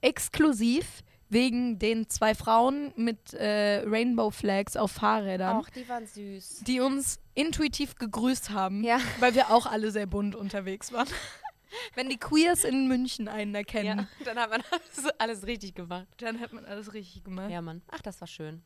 [0.00, 6.62] exklusiv wegen den zwei Frauen mit äh, Rainbow Flags auf Fahrrädern, die waren süß.
[6.66, 8.98] die uns intuitiv gegrüßt haben, Ja.
[9.20, 11.08] weil wir auch alle sehr bunt unterwegs waren.
[11.96, 16.06] Wenn die Queers in München einen erkennen, Ja, dann hat man alles, alles richtig gemacht.
[16.18, 17.50] dann hat man alles richtig gemacht.
[17.50, 17.82] Ja, Mann.
[17.90, 18.62] Ach, das war schön.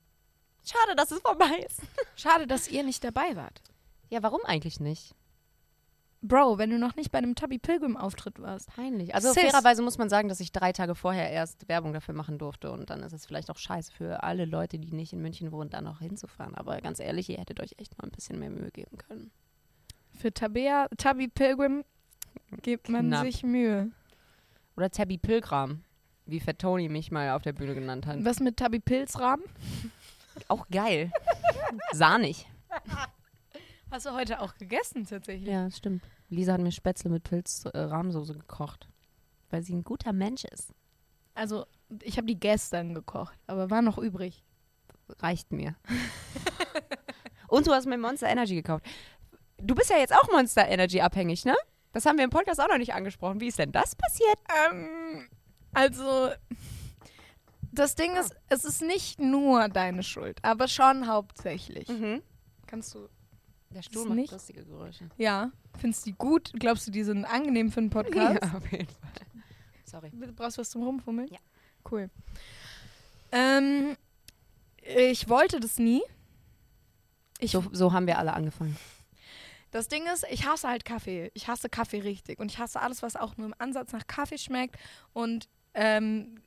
[0.70, 1.80] Schade, dass es vorbei ist.
[2.16, 3.62] Schade, dass ihr nicht dabei wart.
[4.10, 5.14] Ja, warum eigentlich nicht?
[6.20, 8.68] Bro, wenn du noch nicht bei einem Tubby Pilgrim Auftritt warst.
[8.74, 9.14] Peinlich.
[9.14, 9.40] Also Sis.
[9.40, 12.90] fairerweise muss man sagen, dass ich drei Tage vorher erst Werbung dafür machen durfte und
[12.90, 15.80] dann ist es vielleicht auch scheiße für alle Leute, die nicht in München wohnen, da
[15.80, 16.56] noch hinzufahren.
[16.56, 19.30] Aber ganz ehrlich, ihr hättet euch echt mal ein bisschen mehr Mühe geben können.
[20.18, 21.84] Für Tabea, Tubby Pilgrim
[22.62, 23.24] gibt man Knapp.
[23.24, 23.92] sich Mühe.
[24.76, 25.82] Oder Tabby Pilgram,
[26.26, 28.24] wie Fat Tony mich mal auf der Bühne genannt hat.
[28.24, 29.44] Was mit Tubby Pilzrahmen?
[30.48, 31.10] Auch geil.
[31.92, 32.46] Sahnig.
[33.90, 35.48] Hast du heute auch gegessen tatsächlich?
[35.48, 36.02] Ja, stimmt.
[36.28, 38.88] Lisa hat mir Spätzle mit Pilz-Rahmsoße gekocht,
[39.50, 40.74] weil sie ein guter Mensch ist.
[41.34, 41.66] Also,
[42.02, 44.44] ich habe die gestern gekocht, aber war noch übrig.
[45.20, 45.74] Reicht mir.
[47.48, 48.84] Und du hast mir Monster Energy gekauft.
[49.56, 51.56] Du bist ja jetzt auch Monster Energy abhängig, ne?
[51.92, 53.40] Das haben wir im Podcast auch noch nicht angesprochen.
[53.40, 54.38] Wie ist denn das passiert?
[54.70, 55.28] Ähm,
[55.72, 56.30] also,
[57.78, 61.88] das Ding ist, es ist nicht nur deine Schuld, aber schon hauptsächlich.
[61.88, 62.22] Mhm.
[62.66, 63.08] Kannst du.
[63.70, 65.08] Der Stuhl macht nicht- lustige Geräusche.
[65.18, 66.52] Ja, findest du die gut?
[66.54, 68.42] Glaubst du, die sind angenehm für einen Podcast?
[68.42, 69.10] Ja, auf jeden Fall.
[69.84, 70.10] Sorry.
[70.10, 71.28] Du brauchst was zum Rumfummeln?
[71.30, 71.38] Ja.
[71.90, 72.10] Cool.
[73.32, 73.96] Ähm,
[74.82, 76.02] ich wollte das nie.
[77.40, 78.76] Ich, So, so haben wir alle angefangen.
[79.70, 81.30] Das Ding ist, ich hasse halt Kaffee.
[81.34, 82.38] Ich hasse Kaffee richtig.
[82.40, 84.76] Und ich hasse alles, was auch nur im Ansatz nach Kaffee schmeckt.
[85.12, 86.40] Und ähm,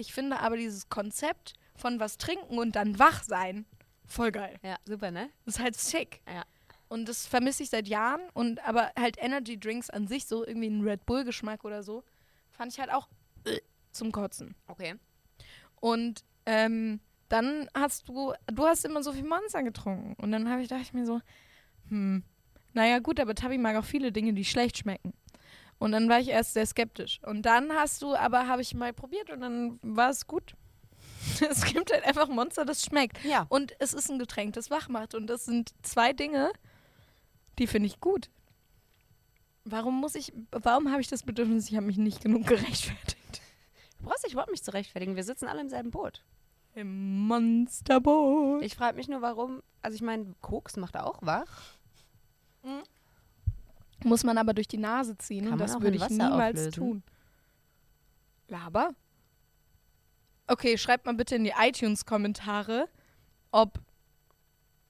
[0.00, 3.66] ich finde aber dieses Konzept von was trinken und dann wach sein
[4.06, 4.58] voll geil.
[4.62, 5.30] Ja, super, ne?
[5.44, 6.20] Das ist halt sick.
[6.26, 6.44] Ja.
[6.88, 8.20] Und das vermisse ich seit Jahren.
[8.34, 12.02] Und aber halt Energy Drinks an sich, so irgendwie ein Red Bull-Geschmack oder so,
[12.50, 13.08] fand ich halt auch
[13.44, 13.60] äh,
[13.92, 14.56] zum Kotzen.
[14.66, 14.96] Okay.
[15.76, 20.14] Und ähm, dann hast du, du hast immer so viel Monster getrunken.
[20.20, 21.20] Und dann habe ich, dachte ich mir so,
[21.88, 22.24] hm,
[22.72, 25.12] naja gut, aber Tabi mag auch viele Dinge, die schlecht schmecken.
[25.80, 27.20] Und dann war ich erst sehr skeptisch.
[27.24, 30.54] Und dann hast du, aber habe ich mal probiert und dann war es gut.
[31.50, 33.22] Es gibt halt einfach Monster, das schmeckt.
[33.24, 33.46] Ja.
[33.48, 35.14] Und es ist ein Getränk, das wach macht.
[35.14, 36.52] Und das sind zwei Dinge,
[37.58, 38.28] die finde ich gut.
[39.64, 43.40] Warum muss ich, warum habe ich das Bedürfnis, ich habe mich nicht genug gerechtfertigt?
[43.98, 45.16] Du brauchst dich überhaupt nicht zu rechtfertigen.
[45.16, 46.22] Wir sitzen alle im selben Boot.
[46.74, 48.62] Im Monsterboot.
[48.62, 49.62] Ich frage mich nur, warum.
[49.80, 51.62] Also, ich meine, Koks macht auch wach.
[54.04, 55.48] Muss man aber durch die Nase ziehen.
[55.48, 56.72] Kann das würde ich niemals auflösen?
[56.72, 57.02] tun.
[58.48, 58.94] Laber?
[60.46, 62.88] Okay, schreibt mal bitte in die iTunes-Kommentare,
[63.52, 63.78] ob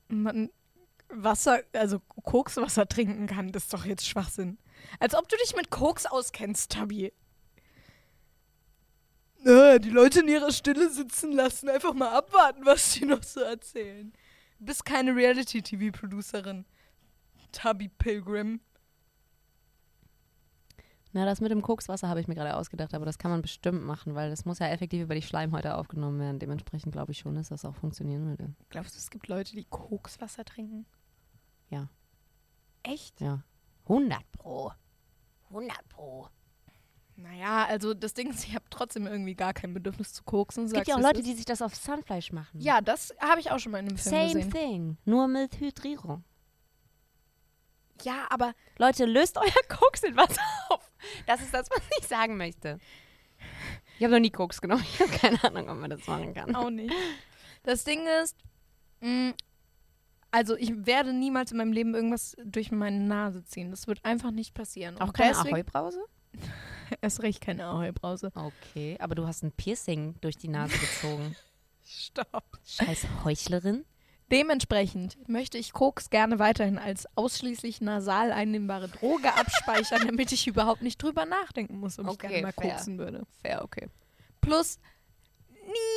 [0.09, 0.51] man
[1.09, 3.53] Wasser, also Kokswasser trinken kann.
[3.53, 4.59] Das ist doch jetzt Schwachsinn.
[4.99, 7.13] Als ob du dich mit Koks auskennst, Tabi.
[9.45, 13.41] Äh, die Leute in ihrer Stille sitzen lassen, einfach mal abwarten, was die noch so
[13.41, 14.13] erzählen.
[14.59, 16.67] Du bist keine Reality-TV-Producerin.
[17.53, 18.61] Tabi Pilgrim.
[21.13, 23.83] Na, das mit dem Kokswasser habe ich mir gerade ausgedacht, aber das kann man bestimmt
[23.83, 26.39] machen, weil das muss ja effektiv über die Schleimhäute aufgenommen werden.
[26.39, 28.55] Dementsprechend glaube ich schon, dass das auch funktionieren würde.
[28.69, 30.87] Glaubst du, es gibt Leute, die Kokswasser trinken?
[31.69, 31.89] Ja.
[32.85, 33.21] Echt?
[33.21, 33.43] Ja.
[33.89, 34.71] 100 pro.
[35.49, 36.29] 100 pro.
[37.17, 40.65] Naja, also das Ding ist, ich habe trotzdem irgendwie gar kein Bedürfnis zu koksen.
[40.65, 42.61] Es gibt ja auch Leute, die sich das auf Zahnfleisch machen.
[42.61, 44.51] Ja, das habe ich auch schon mal in einem Film Same gesehen.
[44.51, 44.99] thing.
[45.05, 46.25] Nur mit Hydrierung.
[48.05, 50.91] Ja, aber Leute, löst euer Koks in Wasser auf.
[51.27, 52.79] Das ist das, was ich sagen möchte.
[53.99, 54.85] Ich habe noch nie Koks genommen.
[54.85, 56.55] Ich habe keine Ahnung, ob man das machen kann.
[56.55, 56.93] auch nicht.
[57.63, 58.37] Das Ding ist,
[59.01, 59.35] mh,
[60.31, 63.71] also ich werde niemals in meinem Leben irgendwas durch meine Nase ziehen.
[63.71, 64.97] Das wird einfach nicht passieren.
[65.01, 66.03] Auch Und keine Ahoi-Brause?
[67.01, 68.31] Erst recht keine Ahoi-Brause.
[68.35, 71.37] Okay, aber du hast ein Piercing durch die Nase gezogen.
[71.85, 72.45] Stopp.
[72.65, 73.85] Scheiß Heuchlerin.
[74.31, 80.83] Dementsprechend möchte ich Koks gerne weiterhin als ausschließlich nasal einnehmbare Droge abspeichern, damit ich überhaupt
[80.83, 82.71] nicht drüber nachdenken muss, ob ich Okay, gerne mal fair.
[82.75, 83.27] koksen würde.
[83.43, 83.89] Fair, okay.
[84.41, 84.79] Plus,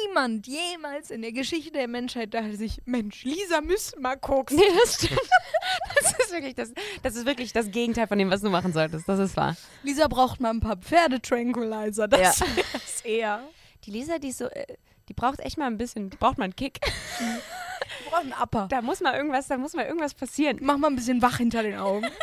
[0.06, 4.58] niemand jemals in der Geschichte der Menschheit dachte sich, Mensch, Lisa müsste mal koksen.
[4.58, 5.20] Nee, das stimmt.
[6.02, 9.08] Das ist wirklich das, das ist wirklich das Gegenteil von dem, was du machen solltest.
[9.08, 9.56] Das ist wahr.
[9.84, 12.08] Lisa braucht mal ein paar Pferdetranquilizer.
[12.08, 12.46] Das Ja.
[12.76, 13.42] ist eher.
[13.86, 14.66] Die Lisa, die ist so, äh,
[15.10, 16.80] die braucht echt mal ein bisschen, die braucht mal einen Kick.
[18.14, 18.68] Wir brauchen einen Upper.
[18.68, 20.60] Da muss mal irgendwas, da muss mal irgendwas passieren.
[20.62, 22.06] Mach mal ein bisschen wach hinter den Augen.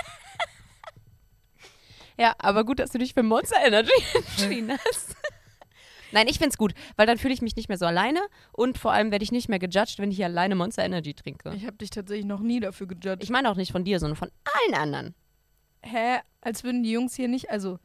[2.17, 5.17] Ja, aber gut, dass du dich für Monster Energy entschieden hast.
[6.13, 8.21] Nein, ich find's gut, weil dann fühle ich mich nicht mehr so alleine
[8.53, 11.51] und vor allem werde ich nicht mehr gejudged, wenn ich hier alleine Monster Energy trinke.
[11.55, 13.23] Ich habe dich tatsächlich noch nie dafür gejudged.
[13.23, 15.15] Ich meine auch nicht von dir, sondern von allen anderen.
[15.81, 16.19] Hä?
[16.43, 17.79] Als würden die Jungs hier nicht, also,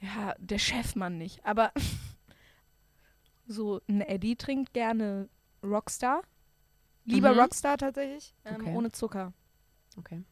[0.00, 1.70] ja, der Chefmann nicht, aber
[3.46, 5.28] so ein Eddie trinkt gerne
[5.62, 6.22] Rockstar.
[7.10, 7.40] Lieber Mhm.
[7.40, 8.74] Rockstar tatsächlich, ähm, Okay.
[8.74, 9.32] ohne Zucker.
[9.96, 10.22] Okay.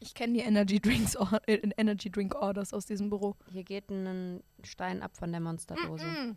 [0.00, 3.36] Ich kenne die Energy Drinks, Or äh, Energy Drink Orders aus diesem Büro.
[3.50, 6.36] Hier geht ein Stein ab von der Monsterdose.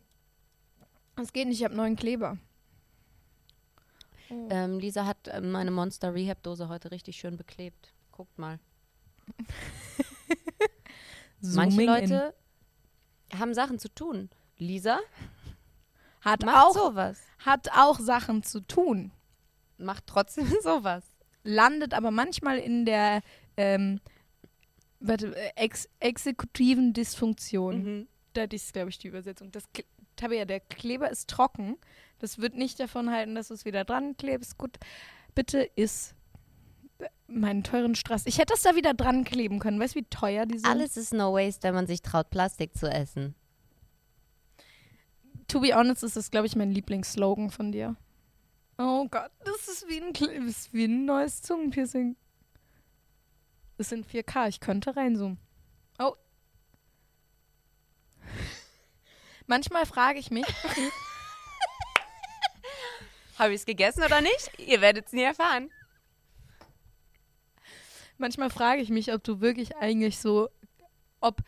[1.16, 2.38] Das geht nicht, ich habe neuen Kleber.
[4.30, 4.48] Oh.
[4.52, 7.94] Ähm, Lisa hat ähm, meine Monster Rehab Dose heute richtig schön beklebt.
[8.12, 8.60] Guckt mal.
[11.42, 11.86] Manche Zooming in.
[12.10, 12.34] Leute
[13.38, 14.30] haben Sachen zu tun.
[14.58, 15.00] Lisa
[16.22, 17.20] hat auch, sowas.
[17.46, 19.12] hat auch Sachen zu tun.
[19.78, 21.06] Macht trotzdem sowas.
[21.44, 23.22] landet aber manchmal in der
[23.58, 24.00] ähm,
[25.00, 27.84] warte, äh, ex exekutiven Dysfunktion.
[27.84, 28.08] Mhm.
[28.34, 29.52] Das ist, glaube ich, die Übersetzung.
[29.52, 29.64] Das
[30.16, 31.78] Tabea, der Kleber ist trocken.
[32.20, 34.58] Das wird nicht davon halten, dass du es wieder dran klebst.
[34.58, 34.78] Gut,
[35.36, 36.14] bitte iss
[37.28, 38.26] meinen teuren Strass.
[38.26, 39.80] Ich hätte das da wieder dran kleben können.
[39.80, 40.68] Weißt du, wie teuer die sind?
[40.68, 43.36] Alles ist no waste, wenn man sich traut, Plastik zu essen.
[45.48, 47.96] To be honest, ist das, glaube ich, mein Lieblingsslogan von dir.
[48.78, 52.16] Oh Gott, das ist wie ein, das ist wie ein neues Zungenpiercing.
[53.78, 55.40] Es sind 4K, ich könnte reinzoomen.
[56.00, 56.16] Oh.
[59.48, 60.46] Manchmal frage ich mich,
[63.38, 64.52] Habe ich es gegessen oder nicht?
[64.58, 65.70] Ihr werdet es nie erfahren.
[68.18, 70.50] manchmal frage ich mich, ob du wirklich eigentlich so,
[71.20, 71.44] ob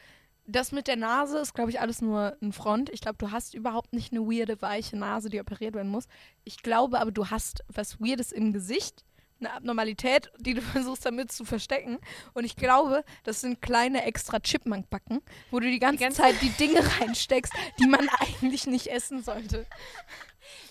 [0.51, 2.89] das mit der Nase ist, glaube ich, alles nur ein Front.
[2.89, 6.05] Ich glaube, du hast überhaupt nicht eine weirde, weiche Nase, die operiert werden muss.
[6.43, 9.05] Ich glaube aber, du hast was Weirdes im Gesicht,
[9.39, 11.99] eine Abnormalität, die du versuchst damit zu verstecken.
[12.33, 15.21] Und ich glaube, das sind kleine extra Chipmunk-Backen,
[15.51, 19.65] wo du die ganze, ganze- Zeit die Dinge reinsteckst, die man eigentlich nicht essen sollte.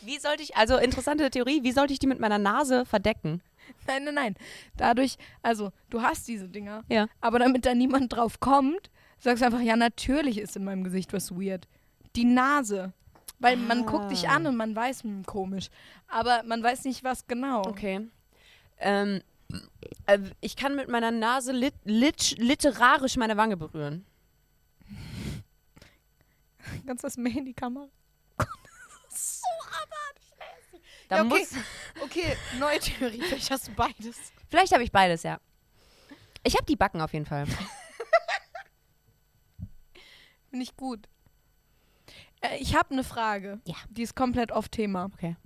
[0.02, 3.42] Wie sollte ich, also interessante Theorie, wie sollte ich die mit meiner Nase verdecken?
[3.86, 4.34] Nein, nein, nein.
[4.76, 7.06] Dadurch, also, du hast diese Dinger, Ja.
[7.20, 11.12] aber damit da niemand drauf kommt, sagst du einfach, ja, natürlich ist in meinem Gesicht
[11.12, 11.66] was weird.
[12.16, 12.92] Die Nase.
[13.40, 14.34] Weil man guckt dich Ah.
[14.36, 15.68] an und man weiß, hm, komisch.
[16.08, 17.60] Aber man weiß nicht, was genau.
[17.66, 18.08] Okay.
[18.78, 19.22] Ähm,
[20.06, 24.04] äh, ich kann mit meiner Nase lit lit literarisch meine Wange berühren.
[26.86, 27.88] Kannst du das mehr in die Kamera?
[29.08, 30.32] so abartig.
[31.08, 31.28] Da Ja, okay.
[31.40, 31.54] muss,
[32.04, 33.22] Okay, neue Theorie.
[33.22, 34.16] Vielleicht hast du beides.
[34.48, 35.38] vielleicht habe ich beides, ja.
[36.44, 37.46] Ich habe die Backen auf jeden Fall.
[40.60, 41.08] Ich gut.
[42.40, 43.60] Äh, ich habe eine Frage.
[43.64, 43.76] Ja.
[43.90, 45.10] Die ist komplett off Thema.
[45.14, 45.36] Okay.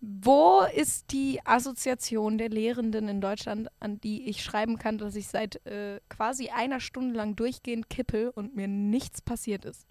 [0.00, 5.28] Wo ist die Assoziation der Lehrenden in Deutschland, an die ich schreiben kann, dass ich
[5.28, 9.86] seit äh, quasi einer Stunde lang durchgehend kippel und mir nichts passiert ist?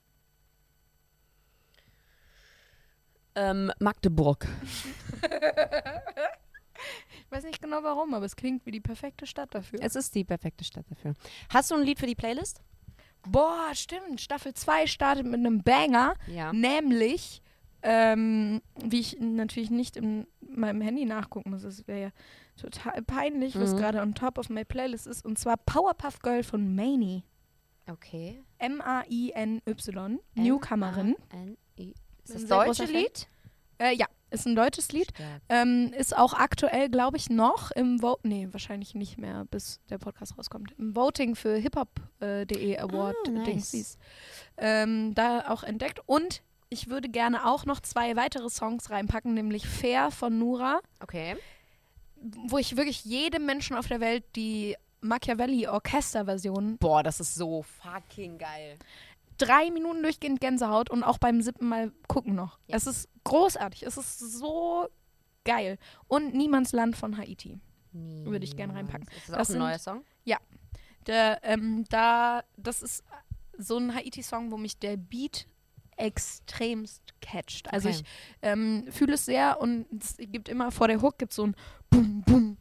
[3.36, 4.47] Ähm, Magdeburg.
[7.30, 9.78] Ich weiß nicht genau warum, aber es klingt wie die perfekte Stadt dafür.
[9.84, 11.13] Es ist die perfekte Stadt dafür.
[11.49, 12.63] Hast du ein Lied für die Playlist?
[13.28, 14.22] Boah, stimmt.
[14.22, 16.51] Staffel 2 startet mit einem Banger, Ja.
[16.53, 17.41] nämlich,
[17.82, 22.09] ähm, wie ich natürlich nicht in meinem Handy nachgucken muss, das wäre ja
[22.59, 23.78] total peinlich, was Mhm.
[23.78, 27.24] gerade on top of my Playlist ist, und zwar Powerpuff Girl von Mani.
[27.89, 28.41] Okay.
[28.59, 31.15] M-A-I-N-Y, Newcomerin.
[31.32, 31.93] N-I.
[32.24, 32.86] Ist das deutsche.
[32.86, 33.28] Lied?
[33.80, 35.09] Äh, ja, ist ein deutsches Lied.
[35.49, 38.27] Ähm, ist auch aktuell, glaube ich, noch im Vote.
[38.27, 40.73] Nee, wahrscheinlich nicht mehr, bis der Podcast rauskommt.
[40.77, 43.45] Im Voting für hiphop.de Award Ah, nice.
[43.45, 43.97] Dingsies.
[44.57, 46.01] Ähm, da auch entdeckt.
[46.05, 51.36] Und ich würde gerne auch noch zwei weitere Songs reinpacken, nämlich Fair von Nura, Okay.
[52.47, 57.63] wo ich wirklich jedem Menschen auf der Welt die Machiavelli Orchesterversion Boah, das ist so
[57.63, 58.77] fucking geil.
[59.39, 62.59] Drei Minuten durchgehend Gänsehaut und auch beim siebten Mal gucken noch.
[62.67, 62.75] Ja.
[62.77, 63.83] Es ist großartig.
[63.83, 64.87] Es ist so
[65.45, 65.77] geil.
[66.07, 67.57] Und Niemands Land von Haiti.
[67.91, 69.07] Würde ich gerne reinpacken.
[69.17, 70.03] Ist das, Das auch ein sind- neuer Song?
[71.07, 73.03] Der, ähm, da, das ist
[73.57, 75.47] so ein Haiti-Song, wo mich der Beat
[75.97, 77.71] extremst catcht.
[77.73, 77.99] Also Okay.
[78.01, 78.07] ich
[78.41, 81.55] ähm, fühle es sehr und es gibt immer vor der Hook gibt so ein
[81.89, 82.57] Bum, Bum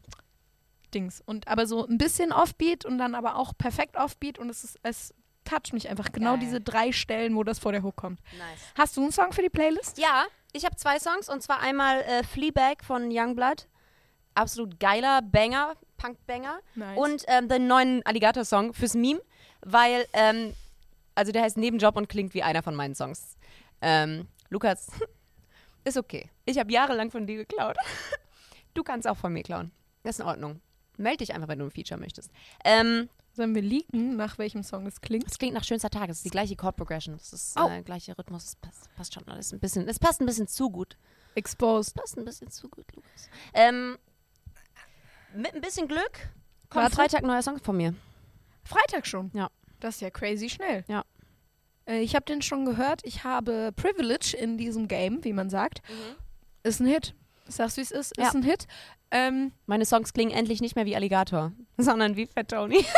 [0.93, 1.21] Dings.
[1.25, 4.79] Und aber so ein bisschen Offbeat und dann aber auch perfekt Offbeat und es ist,
[4.83, 5.13] es
[5.49, 6.11] toucht mich einfach.
[6.11, 6.39] Genau Geil.
[6.39, 8.19] diese drei Stellen, wo das vor der Hook kommt.
[8.37, 8.59] Nice.
[8.77, 9.97] Hast du einen Song für die Playlist?
[9.97, 13.67] Ja, ich habe zwei Songs und zwar einmal äh, Fleabag von Youngblood.
[14.35, 15.75] Absolut geiler Banger.
[15.97, 16.59] Punkbanger.
[16.75, 16.97] Nice.
[16.97, 19.21] Und ähm, den neuen Alligator-Song fürs Meme,
[19.61, 20.53] weil, ähm,
[21.13, 23.35] also der heißt Nebenjob und klingt wie einer von meinen Songs.
[23.81, 24.87] Ähm, Lukas,
[25.83, 26.29] ist okay.
[26.45, 27.77] Ich habe jahrelang von dir geklaut.
[28.75, 29.71] Du kannst auch von mir klauen.
[30.03, 30.61] Das ist in Ordnung.
[30.95, 32.31] Meld dich einfach, wenn du ein Feature möchtest.
[32.63, 35.25] Ähm, Sollen wir leaken, nach welchem Song es klingt?
[35.31, 36.09] es klingt nach schönster Tag.
[36.09, 37.15] Es ist die gleiche Chord Progression.
[37.15, 37.69] Es ist Oh.
[37.69, 38.43] äh, gleiche Rhythmus.
[38.43, 39.87] Es passt, passt schon alles ein bisschen.
[39.87, 40.97] Es passt ein bisschen zu gut.
[41.35, 41.95] Exposed.
[41.95, 43.29] passt ein bisschen zu gut, Lukas.
[43.53, 43.97] Ähm,
[45.33, 46.11] mit ein bisschen Glück
[46.69, 46.95] kommt Warte.
[46.97, 47.95] Freitag ein neuer Song von mir.
[48.65, 49.31] Freitag schon.
[49.33, 49.49] Ja.
[49.79, 50.83] Das ist ja crazy schnell.
[50.89, 51.05] Ja.
[51.85, 52.99] Äh, ich habe den schon gehört.
[53.05, 55.81] Ich habe Privilege in diesem Game, wie man sagt.
[56.63, 57.15] Ist ein Hit.
[57.47, 58.17] Sagst du, wie es ist?
[58.17, 58.27] Ja.
[58.27, 58.67] Ist ein Hit.
[59.11, 62.83] Ähm, Meine Songs klingen endlich nicht mehr wie Alligator, sondern wie Fat Tony.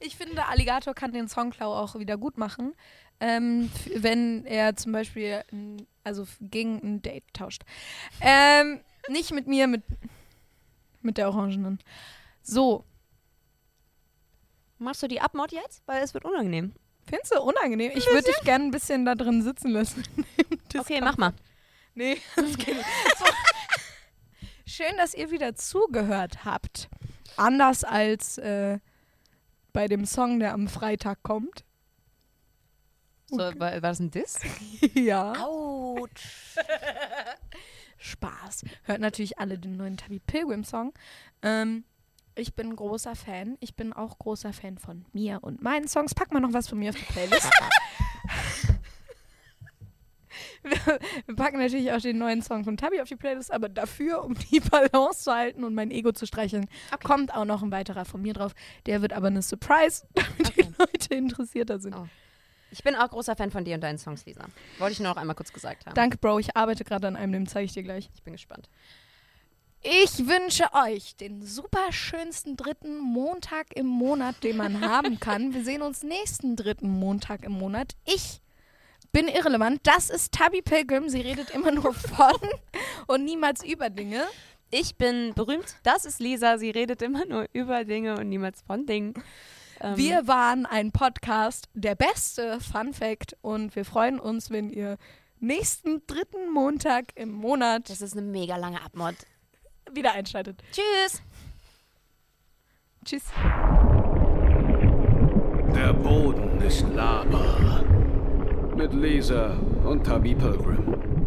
[0.00, 2.74] ich finde, Alligator kann den Songklau auch wieder gut machen,
[3.20, 5.44] ähm, wenn er zum Beispiel
[6.02, 7.62] also gegen ein Date tauscht.
[8.20, 9.82] Ähm, nicht mit mir, mit,
[11.02, 11.78] mit der Orangenen.
[12.42, 12.84] So,
[14.80, 15.82] Machst du die Abmod jetzt?
[15.84, 16.72] Weil es wird unangenehm.
[17.06, 17.92] findest du unangenehm?
[17.94, 20.02] Ich würde dich gerne ein bisschen da drin sitzen lassen.
[20.78, 21.32] Okay, mach mal.
[21.96, 22.86] Nee, das geht nicht.
[23.18, 23.24] So.
[24.64, 26.88] Schön, dass ihr wieder zugehört habt.
[27.36, 28.78] Anders als äh,
[29.72, 31.64] bei dem Song, der am Freitag kommt.
[33.28, 34.38] So, war, war das ein Diss?
[34.94, 35.32] ja.
[35.34, 36.56] Autsch.
[37.98, 38.64] Spaß.
[38.84, 40.92] Hört natürlich alle den neuen Tabby Pilgrim Song.
[41.42, 41.84] Ähm,
[42.34, 43.56] ich bin großer Fan.
[43.60, 46.14] Ich bin auch großer Fan von mir und meinen Songs.
[46.14, 47.50] Pack mal noch was von mir auf die Playlist.
[51.26, 54.34] wir, packen natürlich auch den neuen Song von Tabby auf die Playlist, aber dafür, um
[54.34, 57.06] die Balance zu halten und mein Ego zu streicheln, Okay.
[57.06, 58.54] kommt auch noch ein weiterer von mir drauf.
[58.86, 60.62] Der wird aber eine Surprise, damit Okay.
[60.62, 61.94] die Leute interessierter sind.
[61.96, 62.06] Oh.
[62.72, 64.44] Ich bin auch großer Fan von dir und deinen Songs, Lisa.
[64.78, 65.94] Wollte ich nur noch einmal kurz gesagt haben.
[65.94, 66.38] Danke, Bro.
[66.38, 68.08] Ich arbeite gerade an einem, den zeige ich dir gleich.
[68.14, 68.68] Ich bin gespannt.
[69.82, 75.54] Ich wünsche euch den super schönsten dritten Montag im Monat, den man haben kann.
[75.54, 77.96] Wir sehen uns nächsten dritten Montag im Monat.
[78.04, 78.40] Ich
[79.12, 79.80] bin irrelevant.
[79.84, 81.08] Das ist Tabby Pilgrim.
[81.08, 82.32] Sie redet immer nur von
[83.06, 84.24] und niemals über Dinge.
[84.70, 85.76] Ich bin berühmt.
[85.82, 86.58] Das ist Lisa.
[86.58, 89.14] Sie redet immer nur über Dinge und niemals von Dingen.
[89.80, 93.36] Ähm, Wir waren ein Podcast, der beste Fun Fact.
[93.42, 94.96] Und wir freuen uns, wenn ihr
[95.40, 99.14] nächsten dritten Montag im Monat Das ist eine mega lange Abmod.
[99.90, 100.62] wieder einschaltet.
[100.70, 101.22] Tschüss.
[103.04, 103.24] Tschüss.
[105.74, 107.82] Der Boden ist Lava.
[108.80, 109.50] Mit Lisa
[109.84, 111.19] und Tabby Pilgrim.